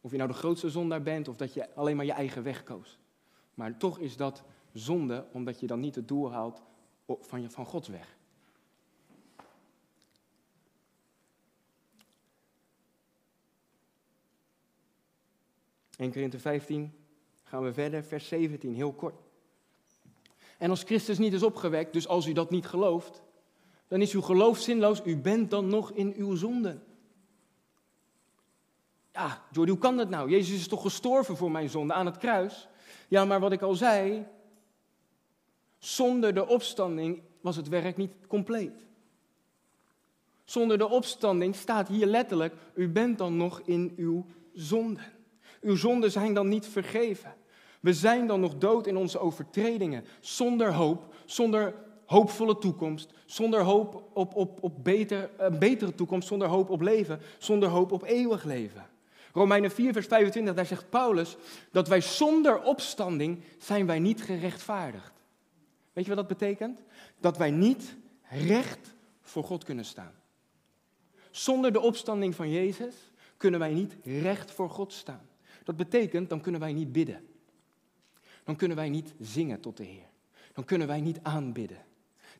[0.00, 2.62] Of je nou de grootste zondaar bent of dat je alleen maar je eigen weg
[2.62, 2.98] koos.
[3.54, 6.62] Maar toch is dat zonde omdat je dan niet het doel haalt
[7.06, 8.18] van, van Gods weg.
[16.00, 16.92] In Korinthe 15
[17.42, 19.14] gaan we verder, vers 17, heel kort.
[20.58, 23.22] En als Christus niet is opgewekt, dus als u dat niet gelooft,
[23.88, 25.00] dan is uw geloof zinloos.
[25.04, 26.82] U bent dan nog in uw zonden.
[29.12, 30.30] Ja, Jordi, hoe kan dat nou?
[30.30, 32.68] Jezus is toch gestorven voor mijn zonde aan het kruis?
[33.08, 34.26] Ja, maar wat ik al zei,
[35.78, 38.86] zonder de opstanding was het werk niet compleet.
[40.44, 45.18] Zonder de opstanding staat hier letterlijk, u bent dan nog in uw zonden.
[45.60, 47.34] Uw zonden zijn dan niet vergeven.
[47.80, 51.74] We zijn dan nog dood in onze overtredingen, zonder hoop, zonder
[52.06, 57.20] hoopvolle toekomst, zonder hoop op, op, op beter, een betere toekomst, zonder hoop op leven,
[57.38, 58.86] zonder hoop op eeuwig leven.
[59.32, 61.36] Romeinen 4, vers 25, daar zegt Paulus
[61.72, 65.12] dat wij zonder opstanding zijn wij niet gerechtvaardigd.
[65.92, 66.82] Weet je wat dat betekent?
[67.20, 67.96] Dat wij niet
[68.30, 70.12] recht voor God kunnen staan.
[71.30, 72.94] Zonder de opstanding van Jezus
[73.36, 75.28] kunnen wij niet recht voor God staan.
[75.64, 77.28] Dat betekent, dan kunnen wij niet bidden.
[78.44, 80.08] Dan kunnen wij niet zingen tot de Heer.
[80.52, 81.84] Dan kunnen wij niet aanbidden.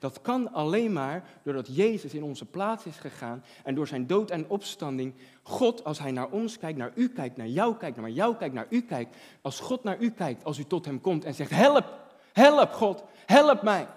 [0.00, 4.30] Dat kan alleen maar doordat Jezus in onze plaats is gegaan en door zijn dood
[4.30, 8.10] en opstanding God, als hij naar ons kijkt, naar u kijkt, naar jou kijkt, naar
[8.10, 11.24] jou kijkt, naar u kijkt, als God naar u kijkt, als u tot hem komt
[11.24, 11.98] en zegt, help,
[12.32, 13.88] help God, help mij.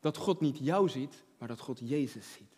[0.00, 2.52] Dat God niet jou ziet, maar dat God Jezus ziet.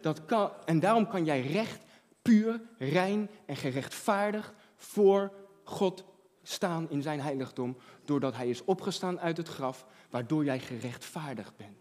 [0.00, 1.83] Dat kan, en daarom kan jij recht,
[2.24, 5.32] puur, rein en gerechtvaardigd voor
[5.64, 6.04] God
[6.42, 11.78] staan in zijn heiligdom, doordat hij is opgestaan uit het graf, waardoor jij gerechtvaardigd bent.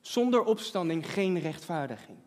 [0.00, 2.18] Zonder opstanding geen rechtvaardiging.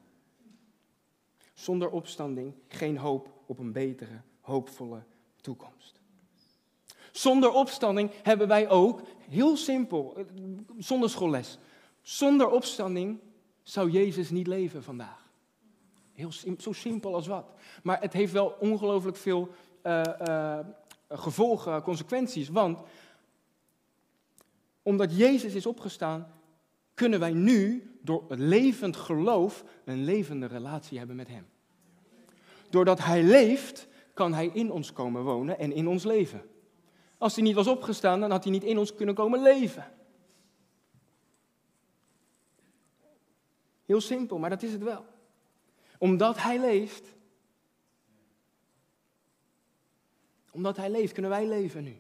[1.54, 5.04] Zonder opstanding geen hoop op een betere, hoopvolle
[5.42, 6.02] toekomst.
[7.12, 10.26] Zonder opstanding hebben wij ook, heel simpel, eh,
[10.78, 11.58] zonder schoolles.
[12.02, 13.20] Zonder opstanding
[13.64, 15.27] zou Jezus niet leven vandaag.
[16.18, 17.52] Heel zo simpel als wat.
[17.84, 19.50] Maar het heeft wel ongelooflijk veel
[19.84, 20.60] uh, uh,
[21.10, 22.50] gevolgen, consequenties.
[22.50, 22.80] Want
[24.82, 26.34] omdat Jezus is opgestaan,
[26.94, 31.48] kunnen wij nu door het levend geloof een levende relatie hebben met Hem.
[32.70, 36.50] Doordat Hij leeft, kan Hij in ons komen wonen en in ons leven.
[37.18, 39.92] Als Hij niet was opgestaan, dan had Hij niet in ons kunnen komen leven.
[43.86, 45.16] Heel simpel, maar dat is het wel.
[45.98, 47.16] Omdat Hij leeft,
[50.52, 51.98] omdat Hij leeft, kunnen wij leven nu.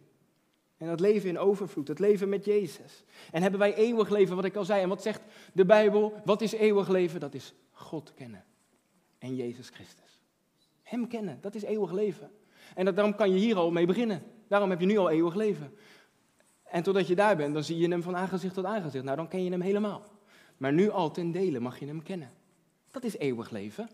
[0.77, 3.03] En dat leven in overvloed, het leven met Jezus.
[3.31, 4.81] En hebben wij eeuwig leven, wat ik al zei.
[4.81, 5.21] En wat zegt
[5.53, 6.21] de Bijbel?
[6.25, 7.19] Wat is eeuwig leven?
[7.19, 8.45] Dat is God kennen.
[9.17, 10.21] En Jezus Christus.
[10.83, 12.31] Hem kennen, dat is eeuwig leven.
[12.75, 14.23] En dat, daarom kan je hier al mee beginnen.
[14.47, 15.77] Daarom heb je nu al eeuwig leven.
[16.63, 19.03] En totdat je daar bent, dan zie je hem van aangezicht tot aangezicht.
[19.03, 20.03] Nou, dan ken je hem helemaal.
[20.57, 22.31] Maar nu al ten dele mag je hem kennen.
[22.91, 23.89] Dat is eeuwig leven.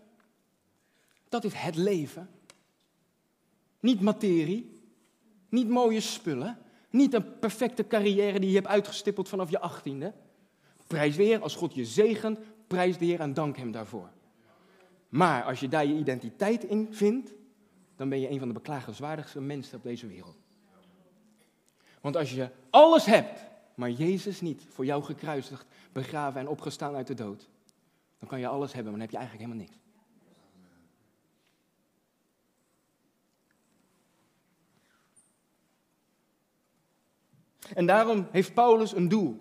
[1.28, 2.30] Dat is het leven.
[3.80, 4.80] Niet materie,
[5.48, 6.58] niet mooie spullen,
[6.90, 10.12] niet een perfecte carrière die je hebt uitgestippeld vanaf je achttiende.
[10.86, 14.10] Prijs weer, als God je zegent, prijs de Heer en dank Hem daarvoor.
[15.08, 17.32] Maar als je daar je identiteit in vindt,
[17.96, 20.36] dan ben je een van de beklagenswaardigste mensen op deze wereld.
[22.00, 23.40] Want als je alles hebt,
[23.74, 27.48] maar Jezus niet voor jou gekruisigd, begraven en opgestaan uit de dood,
[28.24, 29.82] dan kan je alles hebben, maar dan heb je eigenlijk helemaal niks.
[37.74, 39.40] En daarom heeft Paulus een doel.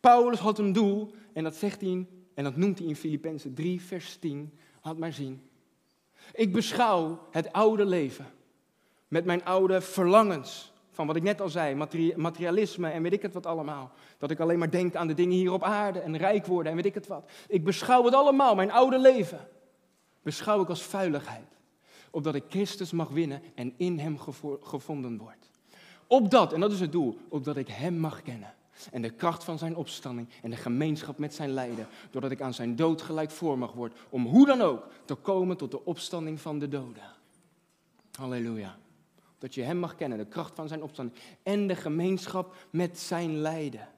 [0.00, 3.82] Paulus had een doel en dat zegt hij en dat noemt hij in Filippenzen 3,
[3.82, 4.58] vers 10.
[4.82, 5.50] Laat maar zien.
[6.32, 8.26] Ik beschouw het oude leven
[9.08, 10.71] met mijn oude verlangens.
[10.94, 11.74] Van wat ik net al zei,
[12.16, 13.92] materialisme en weet ik het wat allemaal.
[14.18, 16.76] Dat ik alleen maar denk aan de dingen hier op aarde en rijk worden en
[16.76, 17.30] weet ik het wat.
[17.48, 19.48] Ik beschouw het allemaal, mijn oude leven.
[20.22, 21.58] Beschouw ik als vuiligheid.
[22.10, 24.18] Opdat ik Christus mag winnen en in hem
[24.60, 25.50] gevonden word.
[26.06, 28.54] Opdat, en dat is het doel, opdat ik Hem mag kennen.
[28.90, 32.54] en de kracht van zijn opstanding en de gemeenschap met zijn lijden, doordat ik aan
[32.54, 36.68] zijn dood gelijkvormig word, om hoe dan ook te komen tot de opstanding van de
[36.68, 37.02] doden.
[38.18, 38.76] Halleluja.
[39.42, 43.36] Dat je hem mag kennen, de kracht van zijn opstanding en de gemeenschap met zijn
[43.36, 43.88] lijden.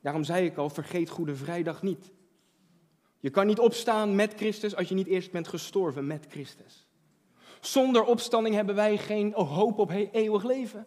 [0.00, 2.12] Daarom zei ik al, vergeet Goede Vrijdag niet.
[3.20, 6.86] Je kan niet opstaan met Christus als je niet eerst bent gestorven met Christus.
[7.60, 10.86] Zonder opstanding hebben wij geen hoop op eeuwig leven.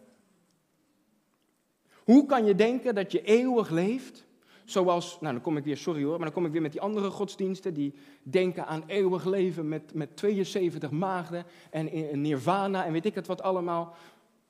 [2.04, 4.24] Hoe kan je denken dat je eeuwig leeft?
[4.68, 6.80] Zoals, nou dan kom ik weer, sorry hoor, maar dan kom ik weer met die
[6.80, 13.04] andere godsdiensten die denken aan eeuwig leven met, met 72 maagden en nirvana en weet
[13.04, 13.94] ik het wat allemaal.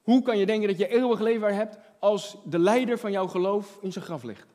[0.03, 3.79] Hoe kan je denken dat je eeuwig leven hebt als de leider van jouw geloof
[3.81, 4.55] in zijn graf ligt?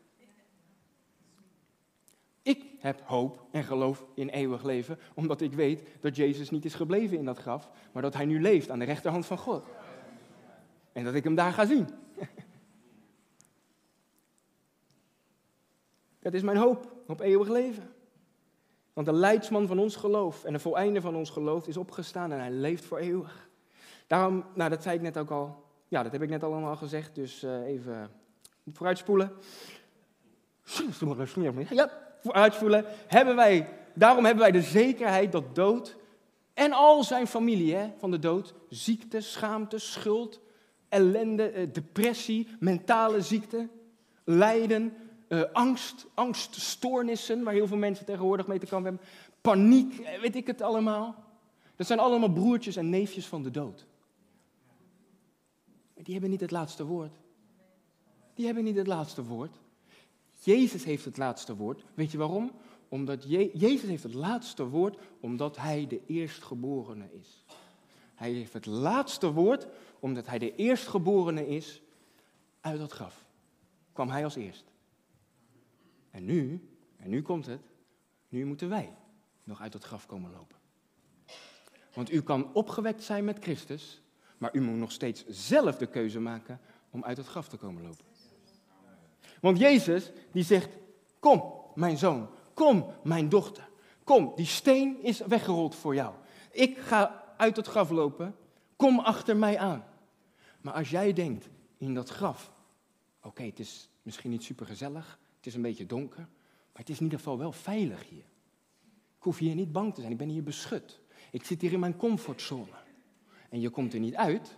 [2.41, 6.73] Ik heb hoop en geloof in eeuwig leven, omdat ik weet dat Jezus niet is
[6.73, 9.65] gebleven in dat graf, maar dat hij nu leeft aan de rechterhand van God.
[10.91, 11.87] En dat ik hem daar ga zien.
[16.23, 17.93] Dat is mijn hoop op eeuwig leven.
[18.93, 22.39] Want de leidsman van ons geloof en de voleinde van ons geloof is opgestaan en
[22.39, 23.49] hij leeft voor eeuwig.
[24.07, 27.15] Daarom, nou dat zei ik net ook al, ja dat heb ik net allemaal gezegd,
[27.15, 28.11] dus uh, even
[28.71, 29.31] vooruitspoelen.
[31.69, 32.85] Ja, vooruitspoelen.
[33.07, 35.97] Hebben wij, daarom hebben wij de zekerheid dat dood
[36.53, 40.41] en al zijn familie hè, van de dood, ziekte, schaamte, schuld,
[40.89, 43.69] ellende, eh, depressie, mentale ziekte,
[44.23, 44.93] lijden,
[45.33, 49.07] uh, angst, angststoornissen, waar heel veel mensen tegenwoordig mee te kampen hebben,
[49.41, 51.15] paniek, eh, weet ik het allemaal.
[51.75, 53.85] Dat zijn allemaal broertjes en neefjes van de dood.
[55.93, 57.15] Maar die hebben niet het laatste woord.
[58.33, 59.55] Die hebben niet het laatste woord.
[60.39, 61.83] Jezus heeft het laatste woord.
[61.93, 62.51] Weet je waarom?
[62.89, 67.45] Omdat Je Jezus heeft het laatste woord omdat hij de eerstgeborene is.
[68.15, 69.67] Hij heeft het laatste woord
[69.99, 71.81] omdat hij de eerstgeborene is
[72.61, 73.25] uit dat graf.
[73.93, 74.72] Kwam hij als eerst.
[76.13, 77.61] En nu, en nu komt het,
[78.29, 78.95] nu moeten wij
[79.43, 80.57] nog uit het graf komen lopen.
[81.93, 84.01] Want u kan opgewekt zijn met Christus,
[84.37, 87.83] maar u moet nog steeds zelf de keuze maken om uit het graf te komen
[87.83, 88.05] lopen.
[89.41, 90.69] Want Jezus, die zegt,
[91.19, 93.69] kom mijn zoon, kom mijn dochter,
[94.03, 96.15] kom, die steen is weggerold voor jou.
[96.51, 98.35] Ik ga uit het graf lopen,
[98.75, 99.85] kom achter mij aan.
[100.61, 102.53] Maar als jij denkt in dat graf,
[103.21, 106.97] oké, het is misschien niet super gezellig, het is een beetje donker, maar het is
[106.97, 108.25] in ieder geval wel veilig hier.
[109.17, 110.99] Ik hoef hier niet bang te zijn, ik ben hier beschut.
[111.31, 112.81] Ik zit hier in mijn comfortzone.
[113.49, 114.57] En je komt er niet uit,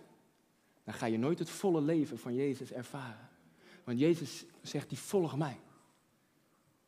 [0.84, 3.28] dan ga je nooit het volle leven van Jezus ervaren.
[3.84, 5.60] Want Jezus zegt, die volg mij.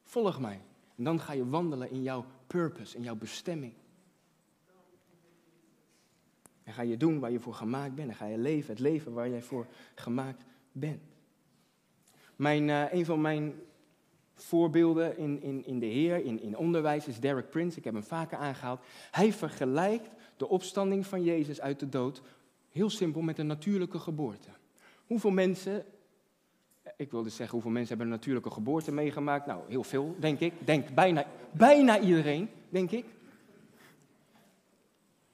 [0.02, 0.60] Volg mij.
[0.96, 3.72] En dan ga je wandelen in jouw purpose, in jouw bestemming.
[6.62, 8.08] En ga je doen waar je voor gemaakt bent.
[8.08, 11.02] En ga je leven, het leven waar jij voor gemaakt bent.
[12.36, 13.54] Mijn, uh, een van mijn
[14.42, 17.78] voorbeelden in, in, in de Heer, in, in onderwijs, is Derek Prince.
[17.78, 18.80] Ik heb hem vaker aangehaald.
[19.10, 22.22] Hij vergelijkt de opstanding van Jezus uit de dood
[22.78, 24.48] heel simpel met een natuurlijke geboorte.
[25.06, 25.84] Hoeveel mensen,
[26.96, 29.46] ik wilde zeggen hoeveel mensen hebben een natuurlijke geboorte meegemaakt?
[29.46, 30.52] Nou, heel veel, denk ik.
[30.64, 33.04] Denk bijna, bijna iedereen, denk ik.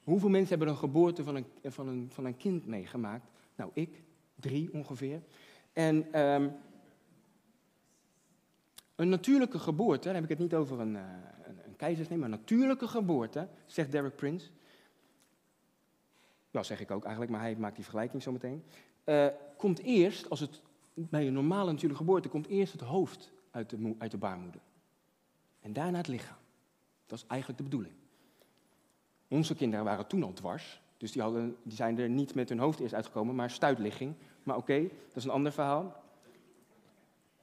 [0.05, 3.27] Hoeveel mensen hebben een geboorte van een, van een, van een kind meegemaakt?
[3.57, 4.03] Nou, ik,
[4.41, 5.21] drie ongeveer.
[5.73, 6.53] En um,
[8.95, 11.03] een natuurlijke geboorte, dan heb ik het niet over een, uh,
[11.43, 14.51] een, een maar een natuurlijke geboorte, zegt Derek Prince.
[16.51, 18.65] Ja, zeg ik ook eigenlijk, maar hij maakt die vergelijking zo meteen.
[19.05, 19.27] Uh,
[19.57, 20.61] komt eerst, als het
[20.95, 24.61] bij een normale natuurlijke geboorte, komt eerst het hoofd uit de, uit de baarmoeder.
[25.61, 26.37] En daarna het lichaam.
[27.07, 27.95] Dat is eigenlijk de bedoeling.
[29.29, 32.59] Onze kinderen waren toen al dwars, dus die, hadden, die zijn er niet met hun
[32.59, 34.15] hoofd eerst uitgekomen, maar stuitligging.
[34.43, 36.03] Maar oké, dat is een ander verhaal.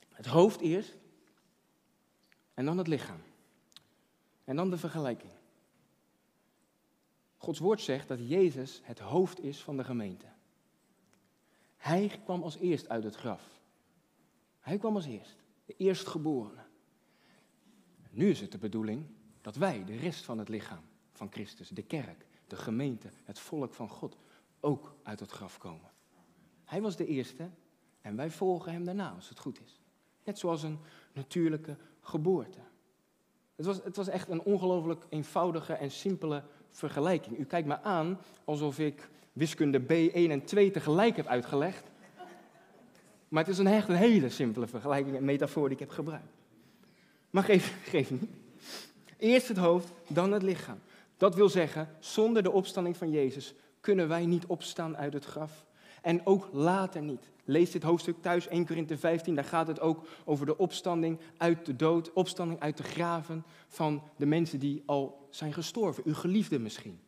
[0.09, 0.97] Het hoofd eerst,
[2.61, 3.21] en dan het lichaam.
[4.43, 5.31] En dan de vergelijking.
[7.37, 10.25] Gods woord zegt dat Jezus het hoofd is van de gemeente.
[11.77, 13.61] Hij kwam als eerst uit het graf.
[14.59, 15.35] Hij kwam als eerst,
[15.65, 16.63] de eerstgeborene.
[18.09, 19.05] Nu is het de bedoeling
[19.41, 23.73] dat wij, de rest van het lichaam van Christus, de kerk, de gemeente, het volk
[23.73, 24.17] van God,
[24.59, 25.91] ook uit het graf komen.
[26.65, 27.49] Hij was de eerste
[28.01, 29.79] en wij volgen hem daarna als het goed is.
[30.23, 30.79] Net zoals een
[31.13, 32.59] natuurlijke geboorte.
[33.55, 37.39] Het was, het was echt een ongelooflijk eenvoudige en simpele vergelijking.
[37.39, 41.83] U kijkt me aan alsof ik wiskunde B1 en 2 tegelijk heb uitgelegd.
[43.27, 46.33] Maar het is een echt een hele simpele vergelijking en metafoor die ik heb gebruikt.
[47.29, 48.29] Maar geef, geef niet.
[49.17, 50.79] Eerst het hoofd, dan het lichaam.
[51.17, 55.65] Dat wil zeggen, zonder de opstanding van Jezus kunnen wij niet opstaan uit het graf.
[56.01, 57.29] En ook later niet.
[57.45, 61.65] Lees dit hoofdstuk thuis, 1 Korinthe 15, daar gaat het ook over de opstanding uit
[61.65, 66.03] de dood, opstanding uit de graven van de mensen die al zijn gestorven.
[66.05, 66.99] Uw geliefden misschien,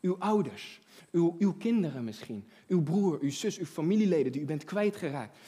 [0.00, 0.80] uw ouders,
[1.10, 5.38] uw, uw kinderen misschien, uw broer, uw zus, uw familieleden die u bent kwijtgeraakt.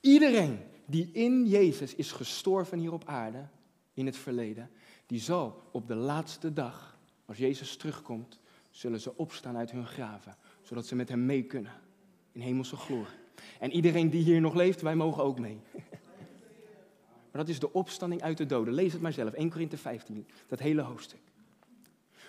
[0.00, 3.48] Iedereen die in Jezus is gestorven hier op aarde,
[3.94, 4.70] in het verleden,
[5.06, 8.40] die zal op de laatste dag, als Jezus terugkomt,
[8.70, 10.36] zullen ze opstaan uit hun graven,
[10.70, 11.72] zodat ze met hem mee kunnen
[12.32, 13.18] in hemelse glorie.
[13.58, 15.60] En iedereen die hier nog leeft, wij mogen ook mee.
[17.30, 18.74] Maar dat is de opstanding uit de doden.
[18.74, 21.20] Lees het maar zelf, 1 Korinthe 15, dat hele hoofdstuk.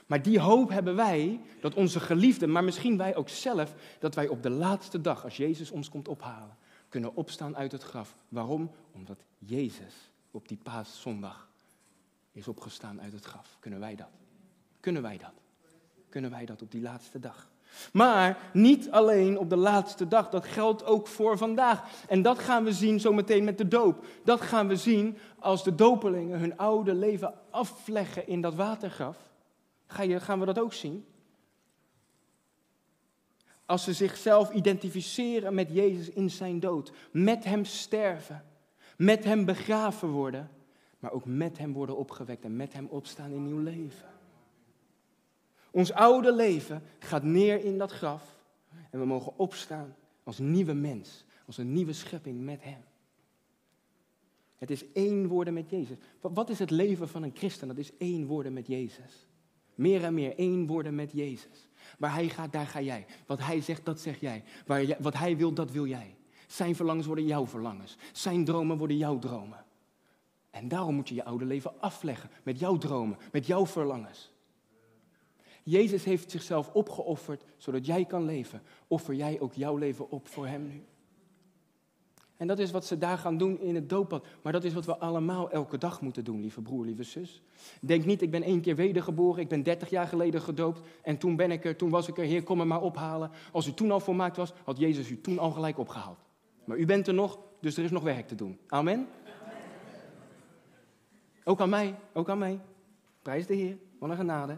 [0.05, 4.27] Maar die hoop hebben wij, dat onze geliefden, maar misschien wij ook zelf, dat wij
[4.27, 6.57] op de laatste dag, als Jezus ons komt ophalen,
[6.89, 8.15] kunnen opstaan uit het graf.
[8.29, 8.71] Waarom?
[8.91, 11.49] Omdat Jezus op die paaszondag
[12.31, 13.57] is opgestaan uit het graf.
[13.59, 14.11] Kunnen wij dat?
[14.79, 15.33] Kunnen wij dat?
[16.09, 17.50] Kunnen wij dat op die laatste dag?
[17.93, 22.05] Maar niet alleen op de laatste dag, dat geldt ook voor vandaag.
[22.07, 24.05] En dat gaan we zien zometeen met de doop.
[24.23, 29.17] Dat gaan we zien als de dopelingen hun oude leven afleggen in dat watergraf.
[29.87, 31.05] Gaan we dat ook zien?
[33.65, 38.45] Als ze zichzelf identificeren met Jezus in zijn dood, met hem sterven,
[38.97, 40.49] met hem begraven worden,
[40.99, 44.10] maar ook met hem worden opgewekt en met hem opstaan in nieuw leven.
[45.71, 48.39] Ons oude leven gaat neer in dat graf
[48.89, 52.83] en we mogen opstaan als nieuwe mens, als een nieuwe schepping met Hem.
[54.57, 55.97] Het is één worden met Jezus.
[56.21, 57.67] Wat is het leven van een christen?
[57.67, 59.27] Dat is één worden met Jezus.
[59.75, 61.69] Meer en meer één worden met Jezus.
[61.97, 63.05] Waar Hij gaat, daar ga jij.
[63.25, 64.43] Wat Hij zegt, dat zeg jij.
[64.65, 66.15] Waar jij, wat Hij wil, dat wil jij.
[66.47, 67.97] Zijn verlangens worden jouw verlangens.
[68.11, 69.65] Zijn dromen worden jouw dromen.
[70.49, 74.30] En daarom moet je je oude leven afleggen met jouw dromen, met jouw verlangens.
[75.63, 78.61] Jezus heeft zichzelf opgeofferd zodat jij kan leven.
[78.87, 80.83] Offer jij ook jouw leven op voor Hem nu?
[82.41, 84.25] En dat is wat ze daar gaan doen in het doopbad.
[84.41, 87.41] Maar dat is wat we allemaal elke dag moeten doen, lieve broer, lieve zus.
[87.81, 91.35] Denk niet, ik ben één keer wedergeboren, ik ben 30 jaar geleden gedoopt en toen
[91.35, 93.31] ben ik er, toen was ik er, Heer, kom me maar ophalen.
[93.51, 96.19] Als u toen al volmaakt was, had Jezus u toen al gelijk opgehaald.
[96.65, 98.59] Maar u bent er nog, dus er is nog werk te doen.
[98.67, 99.07] Amen?
[101.43, 102.59] Ook aan mij, ook aan mij.
[103.21, 104.57] Prijs de Heer, wat een genade.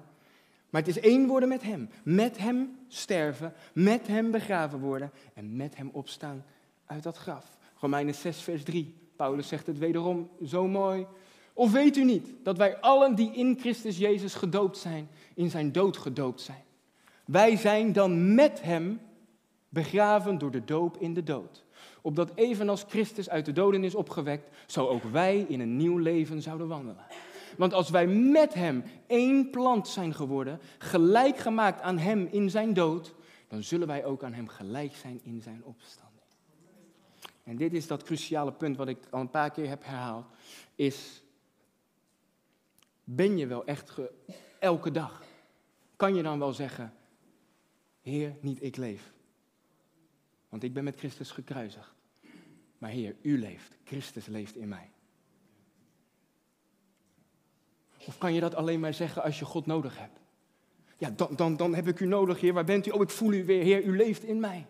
[0.73, 1.89] Maar het is één worden met Hem.
[2.03, 6.45] Met Hem sterven, met Hem begraven worden en met Hem opstaan
[6.85, 7.57] uit dat graf.
[7.79, 8.95] Romeinen 6, vers 3.
[9.15, 11.05] Paulus zegt het wederom zo mooi.
[11.53, 15.71] Of weet u niet dat wij allen die in Christus Jezus gedoopt zijn, in zijn
[15.71, 16.63] dood gedoopt zijn?
[17.25, 18.99] Wij zijn dan met Hem
[19.69, 21.63] begraven door de doop in de dood.
[22.01, 26.41] Opdat evenals Christus uit de doden is opgewekt, zo ook wij in een nieuw leven
[26.41, 27.05] zouden wandelen.
[27.57, 32.73] Want als wij met Hem één plant zijn geworden, gelijk gemaakt aan Hem in zijn
[32.73, 33.15] dood,
[33.47, 36.13] dan zullen wij ook aan Hem gelijk zijn in zijn opstanding.
[37.43, 40.25] En dit is dat cruciale punt wat ik al een paar keer heb herhaald,
[40.75, 41.23] is,
[43.03, 43.97] ben je wel echt
[44.59, 45.23] elke dag,
[45.95, 46.93] kan je dan wel zeggen,
[48.01, 49.13] Heer, niet ik leef,
[50.49, 51.93] want ik ben met Christus gekruisigd.
[52.77, 54.92] Maar Heer, U leeft, Christus leeft in mij.
[58.05, 60.19] Of kan je dat alleen maar zeggen als je God nodig hebt?
[60.97, 62.53] Ja, dan, dan, dan heb ik u nodig, Heer.
[62.53, 62.91] Waar bent u?
[62.91, 63.83] Oh, ik voel u weer, Heer.
[63.83, 64.65] U leeft in mij.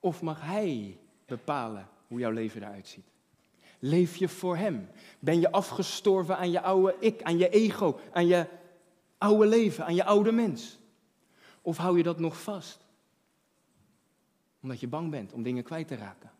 [0.00, 3.06] Of mag Hij bepalen hoe jouw leven eruit ziet?
[3.78, 4.88] Leef je voor Hem?
[5.18, 8.46] Ben je afgestorven aan je oude ik, aan je ego, aan je
[9.18, 10.78] oude leven, aan je oude mens?
[11.62, 12.86] Of hou je dat nog vast?
[14.62, 16.30] Omdat je bang bent om dingen kwijt te raken.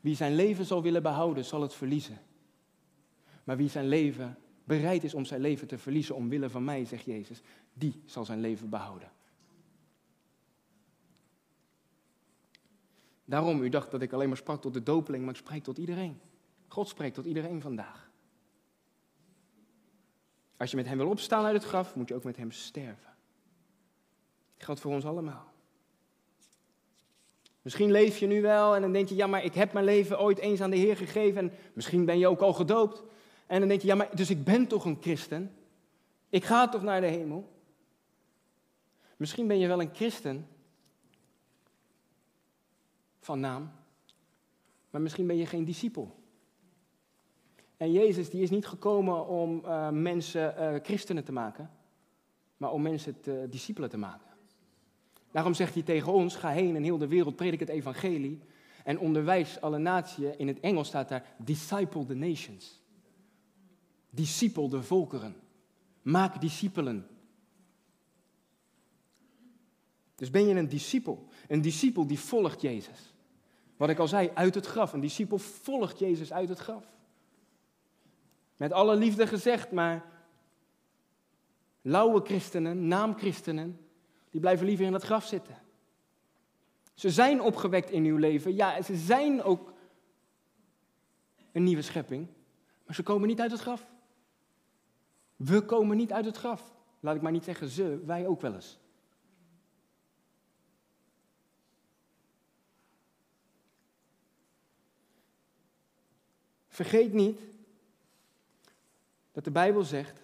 [0.00, 2.18] Wie zijn leven zal willen behouden, zal het verliezen.
[3.50, 7.04] Maar wie zijn leven bereid is om zijn leven te verliezen omwille van mij, zegt
[7.04, 7.40] Jezus,
[7.72, 9.12] die zal zijn leven behouden.
[13.24, 15.78] Daarom, u dacht dat ik alleen maar sprak tot de dopeling, maar ik spreek tot
[15.78, 16.20] iedereen.
[16.68, 18.10] God spreekt tot iedereen vandaag.
[20.56, 23.14] Als je met hem wil opstaan uit het graf, moet je ook met hem sterven.
[24.56, 25.52] Dat geldt voor ons allemaal.
[27.62, 30.20] Misschien leef je nu wel en dan denk je, ja, maar ik heb mijn leven
[30.20, 33.02] ooit eens aan de Heer gegeven en misschien ben je ook al gedoopt.
[33.50, 35.52] En dan denk je, ja, maar dus ik ben toch een christen?
[36.28, 37.52] Ik ga toch naar de hemel?
[39.16, 40.46] Misschien ben je wel een christen
[43.20, 43.70] van naam,
[44.90, 46.16] maar misschien ben je geen discipel.
[47.76, 51.70] En Jezus die is niet gekomen om uh, mensen uh, christenen te maken,
[52.56, 54.30] maar om mensen te, discipelen te maken.
[55.30, 58.40] Daarom zegt hij tegen ons, ga heen in heel de wereld, predik het evangelie
[58.84, 60.36] en onderwijs alle naties.
[60.36, 62.79] In het Engels staat daar, disciple the nations.
[64.10, 65.36] Discipel de volkeren.
[66.02, 67.08] Maak discipelen.
[70.14, 71.28] Dus ben je een discipel.
[71.48, 73.14] Een discipel die volgt Jezus.
[73.76, 74.92] Wat ik al zei, uit het graf.
[74.92, 76.84] Een discipel volgt Jezus uit het graf.
[78.56, 80.04] Met alle liefde gezegd, maar
[81.82, 83.80] lauwe christenen, naamchristenen,
[84.30, 85.58] die blijven liever in het graf zitten.
[86.94, 88.54] Ze zijn opgewekt in uw leven.
[88.54, 89.72] Ja, ze zijn ook
[91.52, 92.26] een nieuwe schepping.
[92.86, 93.86] Maar ze komen niet uit het graf.
[95.44, 96.74] We komen niet uit het graf.
[97.00, 98.78] Laat ik maar niet zeggen ze, wij ook wel eens.
[106.68, 107.40] Vergeet niet
[109.32, 110.20] dat de Bijbel zegt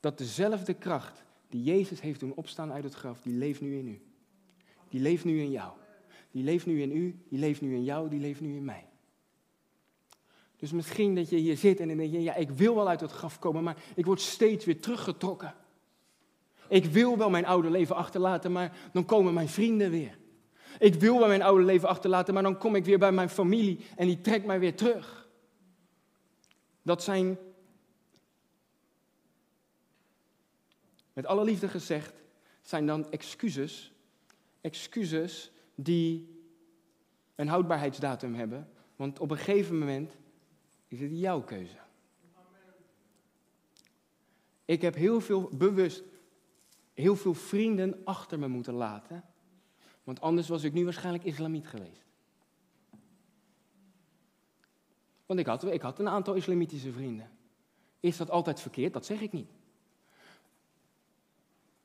[0.00, 3.88] dat dezelfde kracht die Jezus heeft doen opstaan uit het graf, die leeft nu in
[3.88, 4.02] u.
[4.88, 5.72] Die leeft nu in jou.
[6.30, 8.87] Die leeft nu in u, die leeft nu in jou, die leeft nu in mij.
[10.58, 13.00] Dus misschien dat je hier zit en dan denk je, ja, ik wil wel uit
[13.00, 15.54] het graf komen, maar ik word steeds weer teruggetrokken.
[16.68, 20.18] Ik wil wel mijn oude leven achterlaten, maar dan komen mijn vrienden weer.
[20.78, 23.86] Ik wil wel mijn oude leven achterlaten, maar dan kom ik weer bij mijn familie
[23.96, 25.28] en die trekt mij weer terug.
[26.82, 27.38] Dat zijn,
[31.12, 32.12] met alle liefde gezegd,
[32.62, 33.92] zijn dan excuses,
[34.60, 36.36] excuses die
[37.34, 38.68] een houdbaarheidsdatum hebben.
[38.96, 40.16] Want op een gegeven moment
[40.88, 41.78] is het jouw keuze.
[44.64, 46.02] Ik heb heel veel bewust,
[46.94, 49.24] heel veel vrienden achter me moeten laten.
[50.04, 52.06] Want anders was ik nu waarschijnlijk islamiet geweest.
[55.26, 57.30] Want ik had, ik had een aantal islamitische vrienden.
[58.00, 58.92] Is dat altijd verkeerd?
[58.92, 59.50] Dat zeg ik niet.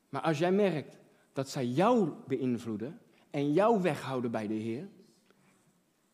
[0.09, 0.97] Maar als jij merkt
[1.33, 2.99] dat zij jou beïnvloeden
[3.29, 4.87] en jou weghouden bij de Heer,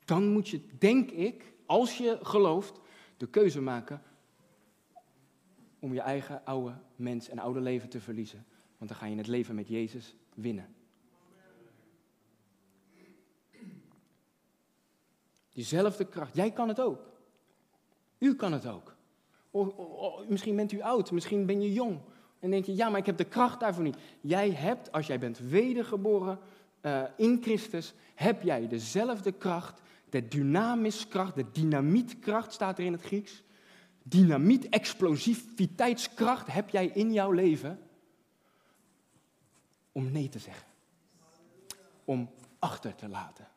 [0.10, 2.80] dan moet je, denk ik, als je gelooft,
[3.18, 4.02] de keuze maken
[5.80, 8.46] om je eigen oude mens en oude leven te verliezen.
[8.78, 10.76] Want dan ga je het leven met Jezus winnen.
[15.54, 16.36] Diezelfde kracht.
[16.36, 17.00] Jij kan het ook.
[18.18, 18.96] U kan het ook.
[20.28, 22.00] misschien bent u oud, misschien ben je jong.
[22.40, 23.98] En denk je, ja, maar ik heb de kracht daarvoor niet.
[24.22, 26.40] Jij hebt, als jij bent wedergeboren
[26.82, 33.02] uh, in Christus, heb jij dezelfde kracht de dynamiskracht, de dynamietkracht staat er in het
[33.02, 33.44] Grieks.
[34.04, 37.80] Dynamiet, explosiviteitskracht heb jij in jouw leven
[39.92, 40.68] om nee te zeggen.
[42.06, 42.30] Om
[42.60, 43.48] achter te laten.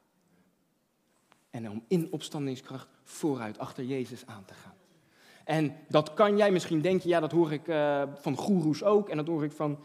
[1.51, 4.75] En om in opstandingskracht vooruit achter Jezus aan te gaan.
[5.45, 9.17] En dat kan jij misschien denken, ja, dat hoor ik uh, van goeroes ook en
[9.17, 9.79] dat hoor ik van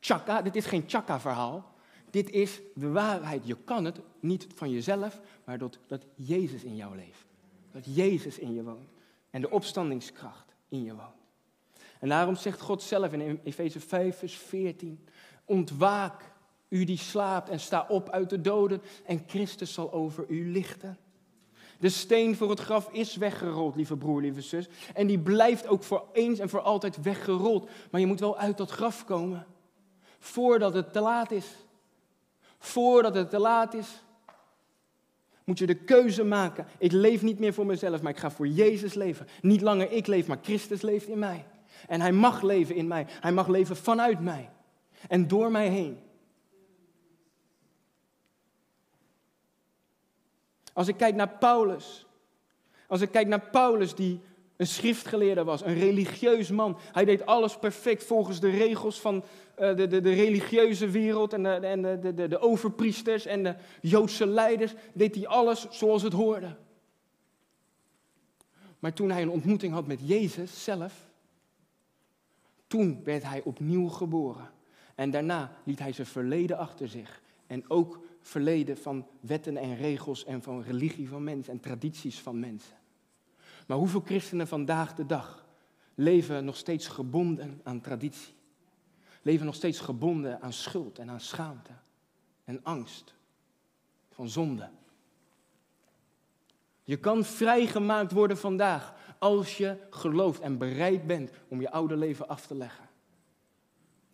[0.00, 0.42] Chaka.
[0.42, 1.76] Dit is geen Chaka-verhaal.
[2.10, 3.46] Dit is de waarheid.
[3.46, 7.24] Je kan het niet van jezelf, maar dat, dat Jezus in jou leeft.
[7.72, 8.88] Dat Jezus in je woont.
[9.30, 11.16] En de opstandingskracht in je woont.
[12.00, 15.04] En daarom zegt God zelf in Efeze 5, vers 14:
[15.44, 16.32] Ontwaak,
[16.68, 20.98] u die slaapt, en sta op uit de doden, en Christus zal over u lichten.
[21.78, 24.68] De steen voor het graf is weggerold, lieve broer, lieve zus.
[24.94, 27.68] En die blijft ook voor eens en voor altijd weggerold.
[27.90, 29.46] Maar je moet wel uit dat graf komen,
[30.18, 31.46] voordat het te laat is
[32.58, 34.02] voordat het te laat is,
[35.44, 36.66] moet je de keuze maken.
[36.78, 39.26] Ik leef niet meer voor mezelf, maar ik ga voor Jezus leven.
[39.40, 41.46] Niet langer ik leef, maar Christus leeft in mij.
[41.86, 43.06] En hij mag leven in mij.
[43.08, 44.50] Hij mag leven vanuit mij
[45.08, 45.98] en door mij heen.
[50.72, 52.06] Als ik kijk naar Paulus,
[52.86, 54.20] als ik kijk naar Paulus die
[54.58, 56.78] een schriftgeleerde was, een religieus man.
[56.92, 59.24] Hij deed alles perfect volgens de regels van
[59.58, 64.26] uh, de, de, de, religieuze wereld en, de, de, de, de overpriesters en de Joodse
[64.26, 64.74] leiders.
[64.92, 66.56] Deed hij alles zoals het hoorde.
[68.78, 71.10] Maar toen hij een ontmoeting had met Jezus zelf,
[72.66, 74.50] toen werd hij opnieuw geboren.
[74.94, 77.22] En daarna liet hij zijn verleden achter zich.
[77.46, 82.40] En ook verleden van wetten en regels en van religie van mensen en tradities van
[82.40, 82.77] mensen.
[83.68, 85.46] Maar hoeveel christenen vandaag de dag
[85.94, 88.34] leven nog steeds gebonden aan traditie?
[89.22, 91.72] Leven nog steeds gebonden aan schuld en aan schaamte
[92.44, 93.14] en angst
[94.10, 94.70] van zonde.
[96.82, 102.28] Je kan vrijgemaakt worden vandaag als je gelooft en bereid bent om je oude leven
[102.28, 102.88] af te leggen.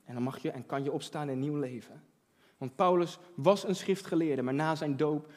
[0.05, 2.03] En dan mag je en kan je opstaan in nieuw leven.
[2.59, 5.33] Want Paulus was een schriftgeleerde, maar na zijn doop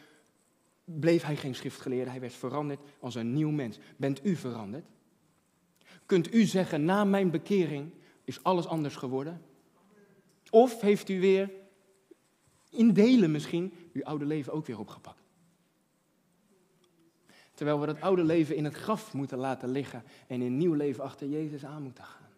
[0.90, 3.80] bleef hij geen schriftgeleerde, hij werd veranderd als een nieuw mens.
[3.98, 4.86] Bent u veranderd?
[6.06, 7.92] Kunt u zeggen, na mijn bekering
[8.24, 9.42] is alles anders geworden?
[10.50, 11.52] Of heeft u weer,
[12.70, 15.24] in delen misschien, uw oude leven ook weer opgepakt?
[17.54, 21.04] Terwijl we dat oude leven in het graf moeten laten liggen en in nieuw leven
[21.04, 22.30] achter Jezus aan moeten gaan.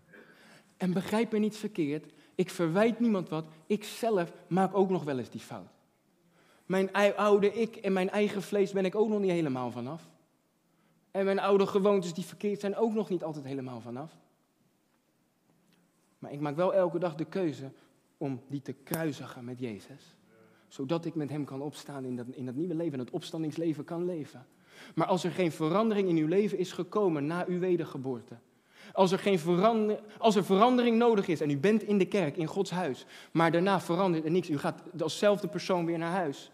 [0.78, 3.46] En begrijp me niet verkeerd, Ik verwijt niemand wat.
[3.68, 5.79] Ik zelf maak ook nog wel eens die fout.
[6.70, 10.10] Mijn oude ik en mijn eigen vlees ben ik ook nog niet helemaal vanaf.
[11.12, 14.12] En mijn oude gewoontes die verkeerd zijn ook nog niet altijd helemaal vanaf.
[16.20, 17.72] Maar ik maak wel elke dag de keuze
[18.18, 20.16] om die te kruisigen met Jezus.
[20.68, 23.84] Zodat ik met Hem kan opstaan in dat, in dat nieuwe leven, en het opstandingsleven
[23.84, 24.46] kan leven.
[24.96, 28.36] Maar als er geen verandering in uw leven is gekomen na uw wedergeboorte,
[28.94, 29.40] als er, geen
[30.18, 33.52] als er verandering nodig is en u bent in de kerk, in Gods huis, maar
[33.52, 36.52] daarna verandert er niks, u gaat alszelfde persoon weer naar huis,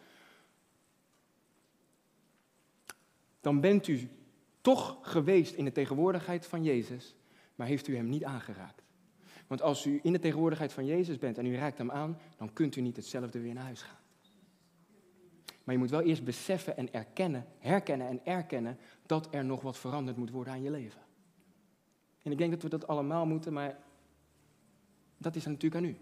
[3.46, 4.10] dan bent u
[4.62, 7.16] toch geweest in de tegenwoordigheid van Jezus,
[7.56, 8.84] maar heeft u Hem niet aangeraakt.
[9.48, 12.54] Want als u in de tegenwoordigheid van Jezus bent en u raakt Hem aan, dan
[12.54, 13.98] kunt u niet hetzelfde weer naar huis gaan.
[15.64, 19.78] Maar je moet wel eerst beseffen en erkennen, herkennen en erkennen dat er nog wat
[19.78, 21.02] veranderd moet worden aan je leven.
[22.22, 23.78] En ik denk dat we dat allemaal moeten, maar
[25.18, 25.98] dat is natuurlijk aan u.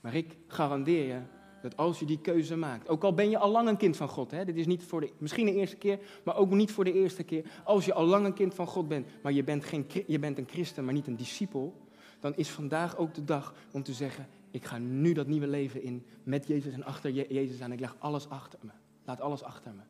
[0.00, 1.20] Maar ik garandeer je
[1.64, 4.08] dat als je die keuze maakt, ook al ben je al lang een kind van
[4.08, 6.84] God, hè, dit is niet voor de, misschien de eerste keer, maar ook niet voor
[6.84, 7.44] de eerste keer.
[7.64, 10.38] Als je al lang een kind van God bent, maar je bent, geen, je bent
[10.38, 11.76] een christen, maar niet een discipel,
[12.20, 15.82] dan is vandaag ook de dag om te zeggen, ik ga nu dat nieuwe leven
[15.82, 17.72] in met Jezus en achter Jezus aan.
[17.72, 18.70] Ik leg alles achter me.
[19.04, 19.82] Laat alles achter me.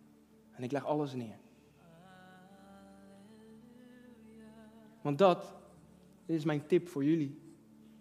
[0.51, 1.37] En ik leg alles neer.
[5.01, 5.55] Want dat,
[6.27, 7.39] is mijn tip voor jullie.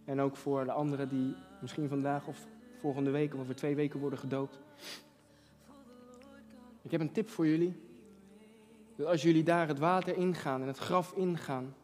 [0.05, 2.47] En ook voor de anderen die misschien vandaag of
[2.83, 4.59] volgende week of over twee weken worden gedoopt.
[6.81, 7.81] Ik heb een tip voor jullie.
[8.95, 11.75] Dat als jullie daar het water ingaan en het graf ingaan,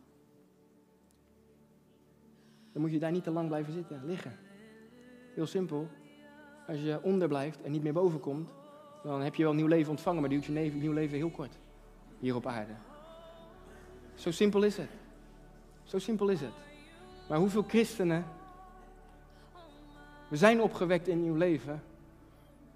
[2.72, 4.38] dan moet je daar niet te lang blijven zitten, liggen.
[5.34, 5.88] Heel simpel.
[6.68, 8.50] Als je onder blijft en niet meer boven komt,
[9.04, 11.60] dan heb je wel nieuw leven ontvangen, maar duurt je nieuw leven heel kort.
[12.20, 12.74] Hier op aarde.
[14.16, 14.90] Zo simpel is het.
[15.84, 16.54] Zo simpel is het.
[17.30, 18.38] Maar hoeveel christenen.
[20.30, 21.84] We zijn opgewekt in nieuw leven,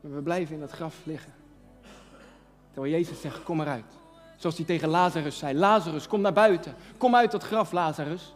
[0.02, 1.34] maar we blijven in dat graf liggen.
[2.72, 3.98] Terwijl Jezus zegt: Kom eruit.
[4.38, 6.76] Zoals hij tegen Lazarus zei: Lazarus, kom naar buiten.
[6.98, 8.36] Kom uit dat graf, Lazarus.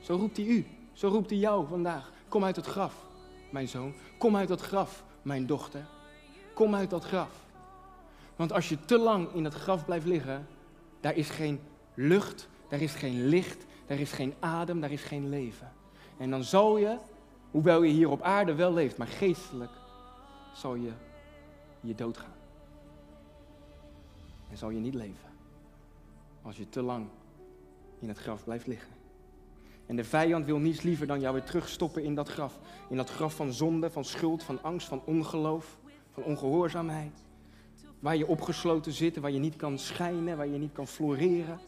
[0.00, 0.66] Zo roept hij u.
[0.92, 2.12] Zo roept hij jou vandaag.
[2.28, 3.10] Kom uit het graf
[3.52, 3.94] mijn zoon.
[4.18, 5.86] Kom uit dat graf, mijn dochter.
[6.54, 7.30] Kom uit dat graf.
[8.36, 10.46] Want als je te lang in dat graf blijft liggen,
[11.00, 11.60] daar is geen
[11.94, 15.72] lucht, daar is geen licht, daar is geen adem, daar is geen leven.
[16.18, 16.96] En dan zal je,
[17.52, 19.72] hoewel je hier op aarde wel leeft, maar geestelijk,
[20.54, 20.90] zal je
[21.80, 22.34] je doodgaan.
[24.50, 25.30] En zal je niet leven.
[26.42, 27.06] Als je te lang
[27.98, 28.92] in het graf blijft liggen.
[29.86, 32.58] En de vijand wil niets liever dan jou weer terugstoppen in dat graf.
[32.88, 35.78] In dat graf van zonde, van schuld, van angst, van ongeloof,
[36.10, 37.18] van ongehoorzaamheid.
[37.98, 41.58] Waar je opgesloten zit, waar je niet kan schijnen, waar je niet kan floreren.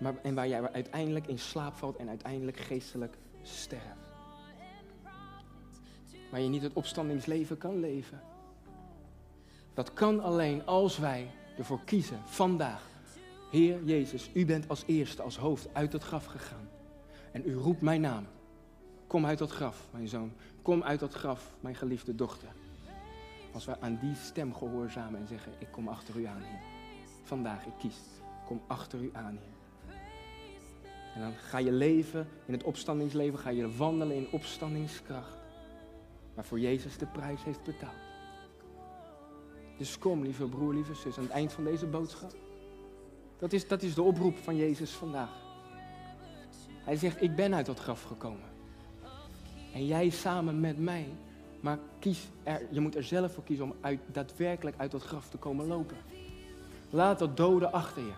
[0.00, 4.01] Maar, en waar jij uiteindelijk in slaap valt en uiteindelijk geestelijk sterft.
[6.32, 8.20] Waar je niet het opstandingsleven kan leven.
[9.74, 12.82] Dat kan alleen als wij ervoor kiezen vandaag.
[13.50, 16.68] Heer Jezus, u bent als eerste, als hoofd uit het graf gegaan.
[17.32, 18.26] En u roept mijn naam.
[19.06, 20.32] Kom uit dat graf, mijn zoon.
[20.62, 22.48] Kom uit dat graf, mijn geliefde dochter.
[23.52, 26.60] Als wij aan die stem gehoorzamen en zeggen, ik kom achter u aan, Heer.
[27.22, 27.98] Vandaag, ik kies.
[28.46, 29.96] Kom achter u aan, Heer.
[31.14, 35.41] En dan ga je leven in het opstandingsleven, ga je wandelen in opstandingskracht.
[36.34, 38.10] Waarvoor Jezus de prijs heeft betaald.
[39.78, 42.34] Dus kom, lieve broer, lieve zus, aan het eind van deze boodschap.
[43.38, 45.30] Dat is, dat is de oproep van Jezus vandaag.
[46.84, 48.50] Hij zegt, ik ben uit dat graf gekomen.
[49.74, 51.08] En jij samen met mij.
[51.60, 55.28] Maar kies er, je moet er zelf voor kiezen om uit, daadwerkelijk uit dat graf
[55.28, 55.96] te komen lopen.
[56.90, 58.12] Laat dat doden achter je.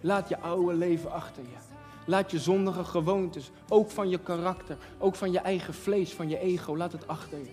[0.00, 1.73] Laat je oude leven achter je.
[2.06, 6.38] Laat je zondige gewoontes, ook van je karakter, ook van je eigen vlees, van je
[6.38, 7.52] ego, laat het achter je.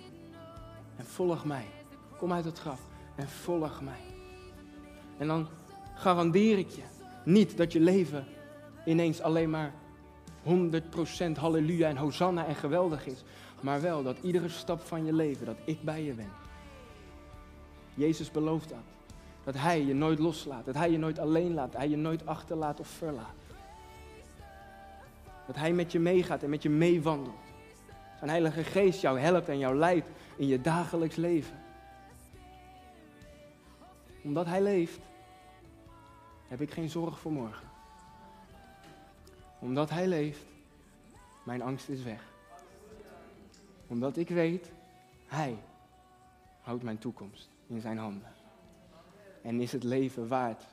[0.95, 1.65] En volg mij.
[2.17, 2.81] Kom uit het graf
[3.15, 4.01] en volg mij.
[5.17, 5.47] En dan
[5.95, 6.81] garandeer ik je
[7.23, 8.25] niet dat je leven
[8.85, 9.73] ineens alleen maar
[10.43, 13.23] 100% halleluja en hosanna en geweldig is.
[13.61, 16.31] Maar wel dat iedere stap van je leven, dat ik bij je ben.
[17.93, 18.77] Jezus belooft dat.
[19.43, 20.65] Dat Hij je nooit loslaat.
[20.65, 21.71] Dat Hij je nooit alleen laat.
[21.71, 23.40] Dat Hij je nooit achterlaat of verlaat.
[25.51, 27.35] Dat Hij met je meegaat en met je meewandelt.
[28.17, 31.59] Zijn Heilige Geest jou helpt en jou leidt in je dagelijks leven.
[34.21, 34.99] Omdat Hij leeft,
[36.47, 37.69] heb ik geen zorg voor morgen
[39.61, 40.45] omdat Hij leeft,
[41.43, 42.23] mijn angst is weg.
[43.87, 44.71] Omdat ik weet,
[45.25, 45.57] Hij
[46.61, 48.33] houdt mijn toekomst in zijn handen.
[49.41, 50.63] En is het leven waard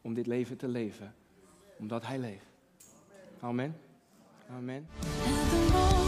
[0.00, 1.14] om dit leven te leven,
[1.76, 2.46] omdat Hij leeft.
[3.40, 3.87] Amen.
[4.50, 6.07] Amen.